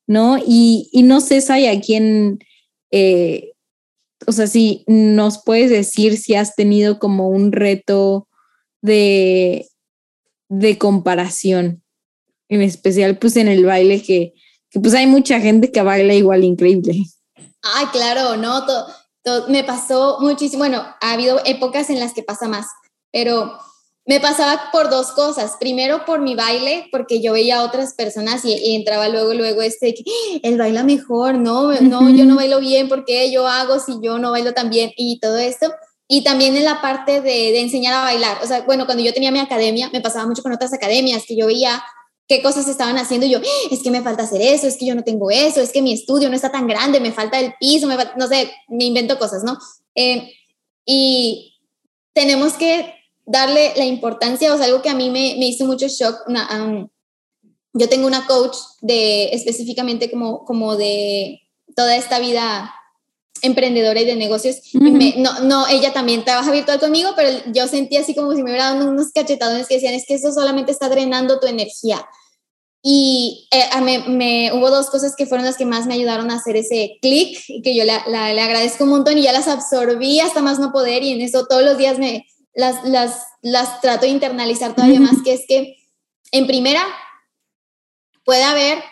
[0.06, 0.38] ¿no?
[0.38, 2.38] Y, y no sé, hay a quién,
[2.92, 3.54] eh,
[4.28, 8.28] o sea, si nos puedes decir si has tenido como un reto
[8.84, 9.68] de,
[10.50, 11.82] de comparación,
[12.48, 14.34] en especial pues en el baile que,
[14.76, 17.06] que pues hay mucha gente que baila igual increíble.
[17.62, 18.66] Ay, claro, no,
[19.48, 22.68] me pasó muchísimo, bueno, ha habido épocas en las que pasa más,
[23.10, 23.58] pero
[24.06, 25.56] me pasaba por dos cosas.
[25.62, 29.96] Primero por mi baile, porque yo veía a otras personas y, entraba luego, luego este,
[30.44, 34.32] él baila mejor, no, no, yo no bailo bien, porque yo hago si yo no
[34.32, 34.92] bailo tan bien?
[34.98, 35.72] Y todo esto.
[36.10, 38.40] Y también en la parte de, de, enseñar a bailar.
[38.44, 41.38] O sea, bueno, cuando yo tenía mi academia, me pasaba mucho con otras academias, que
[41.38, 41.82] yo veía
[42.28, 43.40] qué cosas estaban haciendo y yo,
[43.72, 45.94] es que me falta hacer eso, es que yo no tengo eso, es que mi
[45.94, 49.44] estudio no está tan grande, me falta el piso, me no sé, me invento cosas,
[49.44, 49.58] ¿no?
[49.94, 50.32] Eh,
[50.86, 51.60] y
[52.14, 52.94] tenemos que
[53.26, 56.16] darle la importancia, o sea, algo que a mí me, me hizo mucho shock,
[57.74, 61.42] yo tengo una coach de específicamente como, como de
[61.76, 62.74] toda esta vida
[63.46, 64.58] emprendedora y de negocios.
[64.74, 68.74] no, no, ella también trabaja virtual conmigo, pero yo sentí así como si me hubiera
[68.74, 72.06] dado unos cachetadones que decían, es que eso solamente está drenando tu energía.
[72.82, 76.36] Y eh, me, me, hubo dos cosas que fueron las que más me ayudaron a
[76.36, 80.20] hacer ese clic y que yo le, le agradezco un montón y ya las absorbí
[80.20, 84.06] hasta más no poder y en eso todos los días me, las, las, las trato
[84.06, 85.76] de internalizar todavía más, que es que
[86.32, 86.82] en primera
[88.24, 88.84] puede haber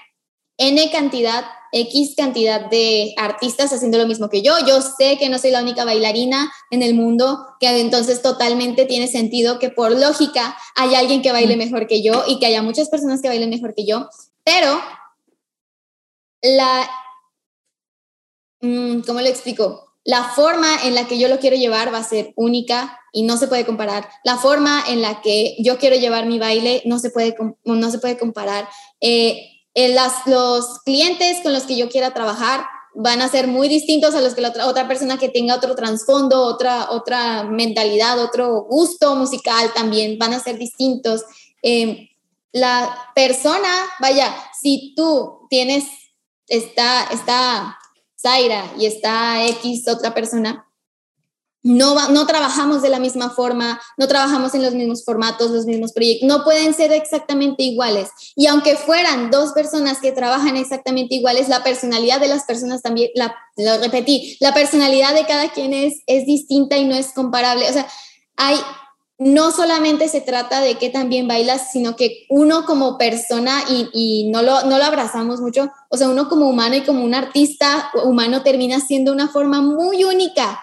[0.58, 4.54] N cantidad, X cantidad de artistas haciendo lo mismo que yo.
[4.66, 9.08] Yo sé que no soy la única bailarina en el mundo, que entonces totalmente tiene
[9.08, 12.90] sentido que por lógica haya alguien que baile mejor que yo y que haya muchas
[12.90, 14.08] personas que bailen mejor que yo,
[14.44, 14.80] pero
[16.42, 16.90] la...
[18.62, 19.96] Mm, ¿Cómo lo explico?
[20.06, 23.38] La forma en la que yo lo quiero llevar va a ser única y no
[23.38, 24.10] se puede comparar.
[24.24, 28.00] La forma en la que yo quiero llevar mi baile no se puede, no se
[28.00, 28.68] puede comparar.
[29.00, 32.66] Eh, las, los clientes con los que yo quiera trabajar
[32.96, 36.44] van a ser muy distintos a los que la otra, persona que tenga otro trasfondo,
[36.44, 41.24] otra, otra mentalidad, otro gusto musical también van a ser distintos.
[41.64, 42.10] Eh,
[42.52, 43.70] la persona,
[44.00, 45.86] vaya, si tú tienes,
[46.48, 47.80] está, está
[48.22, 50.68] Zaira y está X otra persona,
[51.64, 55.94] no, no trabajamos de la misma forma, no trabajamos en los mismos formatos, los mismos
[55.94, 58.10] proyectos, no pueden ser exactamente iguales.
[58.36, 63.12] Y aunque fueran dos personas que trabajan exactamente iguales, la personalidad de las personas también,
[63.16, 67.70] la, lo repetí, la personalidad de cada quien es, es distinta y no es comparable.
[67.70, 67.88] O sea,
[68.36, 68.58] hay,
[69.18, 74.32] no solamente se trata de que también bailas, sino que uno como persona, y, y,
[74.32, 77.90] no, lo, no lo abrazamos mucho, o sea, uno como humano y como un artista
[78.04, 80.60] humano termina siendo una forma muy única,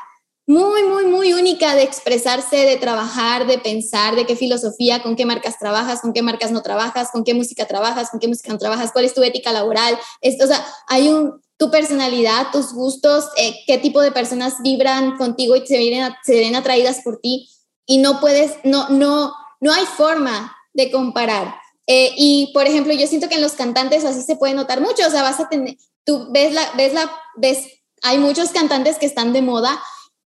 [0.50, 5.24] muy, muy, muy única de expresarse, de trabajar, de pensar, de qué filosofía, con qué
[5.24, 8.58] marcas trabajas, con qué marcas no trabajas, con qué música trabajas, con qué música no
[8.58, 9.96] trabajas, cuál es tu ética laboral.
[10.20, 15.16] Esto, o sea, hay un, tu personalidad, tus gustos, eh, qué tipo de personas vibran
[15.18, 17.48] contigo y se, vienen, se ven atraídas por ti
[17.86, 21.54] y no puedes, no, no, no hay forma de comparar.
[21.86, 25.06] Eh, y, por ejemplo, yo siento que en los cantantes así se puede notar mucho,
[25.06, 27.68] o sea, vas a tener, tú ves la, ves la, ves,
[28.02, 29.80] hay muchos cantantes que están de moda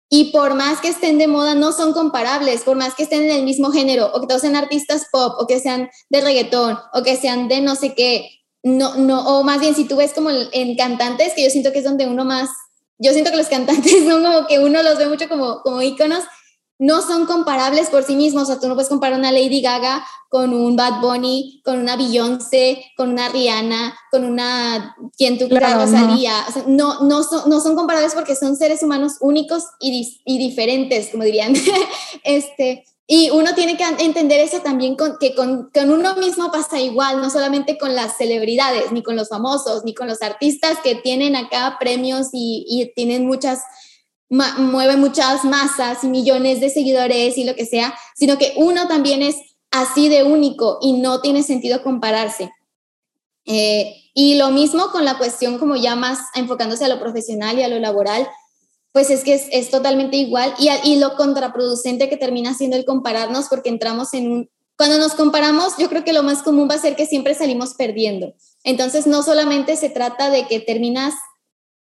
[0.08, 3.30] y por más que estén de moda, no son comparables, por más que estén en
[3.30, 7.02] el mismo género, o que todos sean artistas pop, o que sean de reggaetón, o
[7.02, 10.30] que sean de no sé qué, no, no, o más bien si tú ves como
[10.30, 12.48] en cantantes, que yo siento que es donde uno más,
[12.98, 16.24] yo siento que los cantantes son como que uno los ve mucho como, como íconos,
[16.78, 18.44] no son comparables por sí mismos.
[18.44, 21.96] O sea, tú no puedes comparar una Lady Gaga con un Bad Bunny, con una
[21.96, 26.34] Beyoncé, con una Rihanna, con una quien tú claro, Rosalía.
[26.66, 27.04] No.
[27.04, 31.54] no, son, no son comparables porque son seres humanos únicos y, y diferentes, como dirían.
[32.24, 36.80] este, y uno tiene que entender eso también, con, que con, con, uno mismo pasa
[36.80, 40.94] igual, no solamente con las celebridades, ni con los famosos, ni con los artistas que
[40.94, 43.60] tienen acá premios y, y tienen muchas
[44.58, 49.22] mueve muchas masas y millones de seguidores y lo que sea, sino que uno también
[49.22, 49.36] es
[49.70, 52.50] así de único y no tiene sentido compararse.
[53.46, 57.62] Eh, y lo mismo con la cuestión como ya más enfocándose a lo profesional y
[57.62, 58.26] a lo laboral,
[58.92, 63.48] pues es que es, totalmente igual y, y, lo contraproducente que termina siendo el compararnos
[63.48, 64.50] porque entramos en un...
[64.76, 67.74] Cuando nos comparamos, yo creo que lo más común va a ser que siempre salimos
[67.74, 68.34] perdiendo.
[68.62, 71.14] Entonces, no solamente se trata de que terminas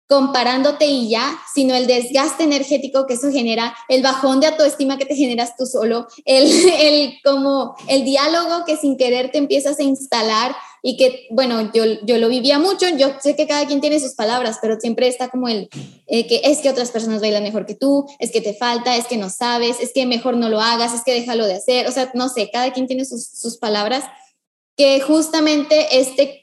[0.07, 5.05] comparándote y ya, sino el desgaste energético que eso genera, el bajón de autoestima que
[5.05, 9.83] te generas tú solo, el, el como el diálogo que sin querer te empiezas a
[9.83, 14.01] instalar y que, bueno, yo, yo lo vivía mucho, yo sé que cada quien tiene
[14.01, 15.69] sus palabras, pero siempre está como el
[16.07, 19.07] eh, que es que otras personas bailan mejor que tú, es que te falta, es
[19.07, 21.91] que no sabes, es que mejor no lo hagas, es que déjalo de hacer, o
[21.91, 24.03] sea, no sé, cada quien tiene sus, sus palabras,
[24.75, 26.41] que justamente este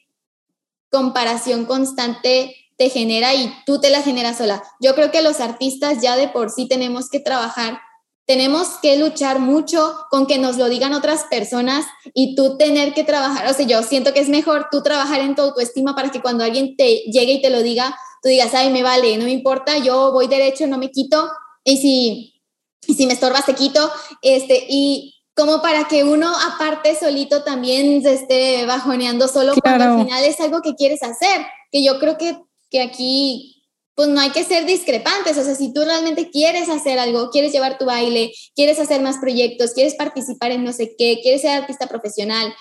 [0.90, 4.62] comparación constante te genera y tú te la generas sola.
[4.80, 7.78] Yo creo que los artistas ya de por sí tenemos que trabajar,
[8.26, 13.04] tenemos que luchar mucho con que nos lo digan otras personas y tú tener que
[13.04, 16.22] trabajar, o sea, yo siento que es mejor tú trabajar en tu autoestima para que
[16.22, 19.32] cuando alguien te llegue y te lo diga, tú digas, ay, me vale, no me
[19.32, 21.28] importa, yo voy derecho, no me quito,
[21.64, 22.42] y si,
[22.86, 28.02] y si me estorbas, te quito, este, y como para que uno aparte solito también
[28.02, 32.16] se esté bajoneando solo cuando al final es algo que quieres hacer, que yo creo
[32.16, 32.38] que,
[32.70, 33.56] que aquí
[33.94, 37.52] pues no hay que ser discrepantes, o sea, si tú realmente quieres hacer algo, quieres
[37.52, 41.50] llevar tu baile, quieres hacer más proyectos, quieres participar en no sé qué, quieres ser
[41.50, 42.54] artista profesional,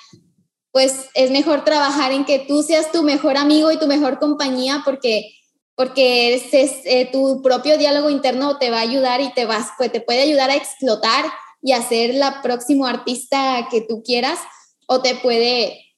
[0.72, 4.82] pues es mejor trabajar en que tú seas tu mejor amigo y tu mejor compañía
[4.84, 5.32] porque
[5.76, 10.02] porque eh, tu propio diálogo interno te va a ayudar y te vas pues te
[10.02, 11.24] puede ayudar a explotar
[11.62, 14.40] y a ser la próximo artista que tú quieras
[14.88, 15.89] o te puede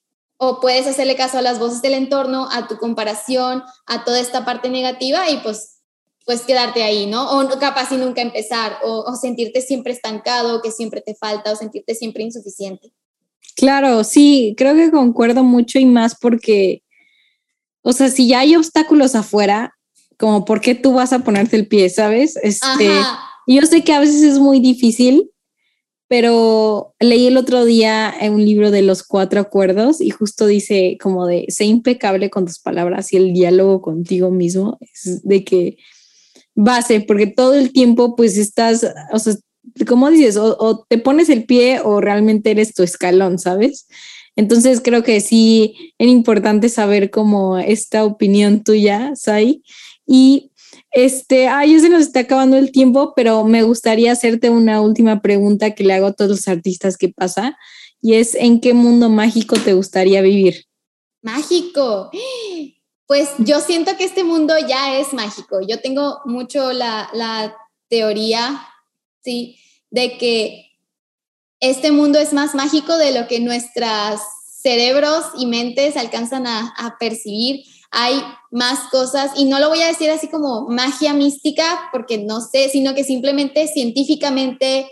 [0.44, 4.44] o puedes hacerle caso a las voces del entorno, a tu comparación, a toda esta
[4.44, 5.78] parte negativa y pues
[6.26, 7.40] pues quedarte ahí, ¿no?
[7.40, 11.56] O capaz y nunca empezar, o, o sentirte siempre estancado, que siempre te falta, o
[11.56, 12.92] sentirte siempre insuficiente.
[13.56, 16.84] Claro, sí, creo que concuerdo mucho y más porque,
[17.84, 19.76] o sea, si ya hay obstáculos afuera,
[20.18, 22.36] como por qué tú vas a ponerte el pie, ¿sabes?
[22.42, 22.90] Este,
[23.46, 25.30] yo sé que a veces es muy difícil,
[26.12, 31.26] pero leí el otro día un libro de los cuatro acuerdos y justo dice como
[31.26, 35.78] de, sé impecable con tus palabras y el diálogo contigo mismo es de que
[36.54, 39.36] base, porque todo el tiempo pues estás, o sea,
[39.88, 43.88] como dices, o, te pones el pie o realmente eres tu escalón, ¿sabes?
[44.36, 49.64] Entonces creo que sí es importante saber como esta opinión tuya, Sai.
[50.06, 50.51] Y
[50.92, 55.74] este, ay, se nos está acabando el tiempo, pero me gustaría hacerte una última pregunta
[55.74, 57.58] que le hago a todos los artistas que pasa,
[58.02, 60.66] y es, ¿en qué mundo mágico te gustaría vivir?
[61.22, 62.10] Mágico.
[63.06, 65.60] Pues yo siento que este mundo ya es mágico.
[65.68, 67.56] Yo tengo mucho la, la
[67.90, 68.62] teoría,
[69.24, 69.58] ¿sí?
[69.92, 70.72] De que
[71.60, 74.22] este mundo es más mágico de lo que nuestros
[74.62, 78.22] cerebros y mentes alcanzan a percibir hay
[78.52, 82.70] más cosas y no lo voy a decir así como magia mística porque no sé,
[82.70, 84.90] sino que simplemente científicamente,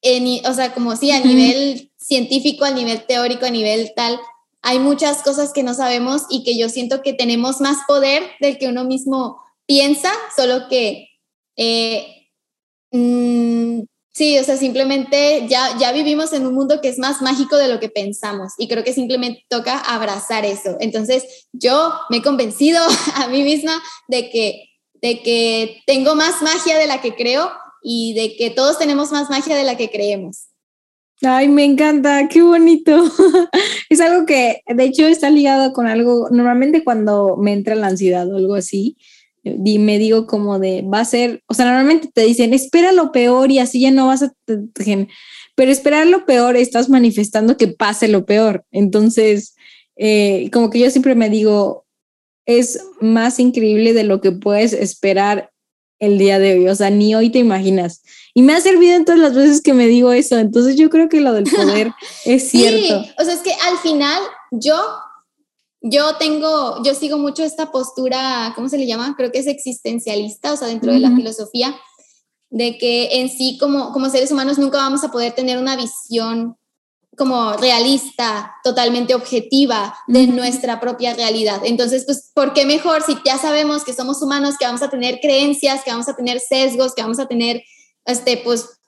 [0.00, 4.18] en, o sea, como si a nivel científico, a nivel teórico, a nivel tal,
[4.62, 8.58] hay muchas cosas que no sabemos y que yo siento que tenemos más poder del
[8.58, 11.08] que uno mismo piensa, solo que
[11.56, 12.28] eh,
[12.92, 13.82] mm,
[14.14, 17.68] Sí, o sea, simplemente ya, ya vivimos en un mundo que es más mágico de
[17.68, 20.76] lo que pensamos y creo que simplemente toca abrazar eso.
[20.80, 22.82] Entonces, yo me he convencido
[23.14, 24.68] a mí misma de que,
[25.00, 27.50] de que tengo más magia de la que creo
[27.82, 30.48] y de que todos tenemos más magia de la que creemos.
[31.22, 33.04] Ay, me encanta, qué bonito.
[33.88, 38.30] es algo que, de hecho, está ligado con algo, normalmente cuando me entra la ansiedad
[38.30, 38.98] o algo así,
[39.44, 43.10] y me digo como de, va a ser, o sea, normalmente te dicen, espera lo
[43.12, 44.32] peor y así ya no vas a,
[45.54, 48.64] pero esperar lo peor estás manifestando que pase lo peor.
[48.70, 49.54] Entonces,
[49.96, 51.86] eh, como que yo siempre me digo,
[52.46, 55.50] es más increíble de lo que puedes esperar
[55.98, 58.02] el día de hoy, o sea, ni hoy te imaginas.
[58.34, 61.08] Y me ha servido en todas las veces que me digo eso, entonces yo creo
[61.08, 61.92] que lo del poder
[62.24, 63.04] es cierto.
[63.18, 64.20] o sea, es que al final
[64.50, 64.76] yo
[65.82, 69.14] yo tengo, yo sigo mucho esta postura, ¿cómo se le llama?
[69.16, 71.74] Creo que es existencialista, o sea, dentro de la filosofía,
[72.50, 76.56] de que en sí como, como seres humanos nunca vamos a poder tener una visión
[77.16, 81.60] como realista, totalmente objetiva de nuestra propia realidad.
[81.64, 85.20] Entonces, pues, ¿por qué mejor si ya sabemos que somos humanos, que vamos a tener
[85.20, 87.62] creencias, que vamos a tener sesgos, que vamos a tener,
[88.06, 88.80] este, pues,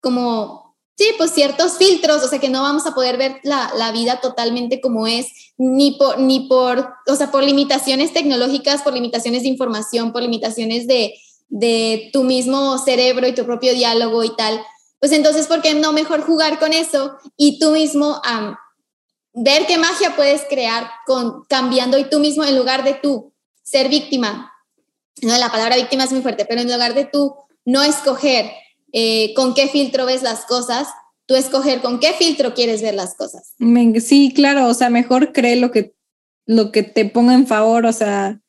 [0.00, 0.69] como
[1.00, 4.20] Sí, pues ciertos filtros, o sea que no vamos a poder ver la, la, vida
[4.20, 9.48] totalmente como es, ni por, ni por, o sea, por limitaciones tecnológicas, por limitaciones de
[9.48, 11.14] información, por limitaciones de,
[11.48, 14.60] de tu mismo cerebro y tu propio diálogo y tal.
[14.98, 18.20] Pues entonces, ¿por qué no mejor jugar con eso y tú mismo
[19.32, 23.32] ver qué magia puedes crear con cambiando y tú mismo en lugar de tú
[23.62, 24.52] ser víctima?
[25.22, 28.52] No, la palabra víctima es muy fuerte, pero en lugar de tú no escoger
[28.92, 30.88] eh, con qué filtro ves las cosas,
[31.26, 33.54] tú escoger con qué filtro quieres ver las cosas.
[34.00, 35.94] Sí, claro, o sea, mejor cree lo que,
[36.46, 38.40] lo que te ponga en favor, o sea,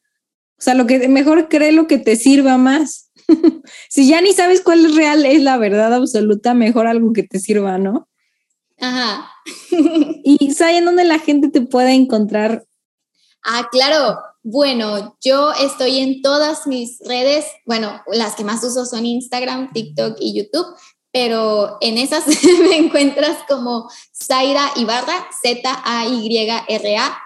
[0.58, 3.10] o sea, lo que mejor cree lo que te sirva más.
[3.89, 7.39] si ya ni sabes cuál es real, es la verdad absoluta, mejor algo que te
[7.39, 8.08] sirva, ¿no?
[8.80, 9.32] Ajá.
[10.24, 12.66] y ¿sabes en dónde la gente te puede encontrar?
[13.44, 14.20] Ah, claro.
[14.44, 20.18] Bueno, yo estoy en todas mis redes, bueno, las que más uso son Instagram, TikTok
[20.20, 20.66] y YouTube,
[21.12, 22.26] pero en esas
[22.70, 27.20] me encuentras como Zaira Ibarra, Z-A-Y-R-A,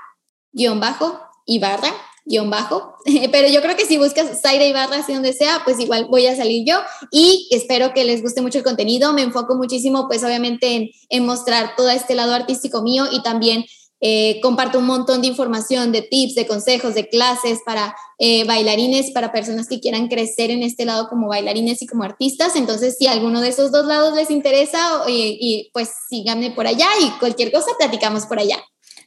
[0.51, 1.93] guion bajo, Ibarra.
[2.25, 2.95] guion bajo.
[3.31, 6.35] Pero yo creo que si buscas Zaira Ibarra, así donde sea, pues igual voy a
[6.35, 6.79] salir yo
[7.11, 9.13] y espero que les guste mucho el contenido.
[9.13, 13.65] Me enfoco muchísimo, pues obviamente, en, en mostrar todo este lado artístico mío y también
[14.01, 19.11] eh, comparto un montón de información, de tips, de consejos, de clases para eh, bailarines,
[19.11, 22.55] para personas que quieran crecer en este lado como bailarines y como artistas.
[22.55, 26.87] Entonces, si alguno de esos dos lados les interesa, y, y pues síganme por allá
[27.01, 28.57] y cualquier cosa platicamos por allá.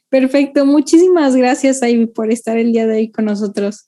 [0.08, 3.87] Perfecto, muchísimas gracias Ivy por estar el día de hoy con nosotros.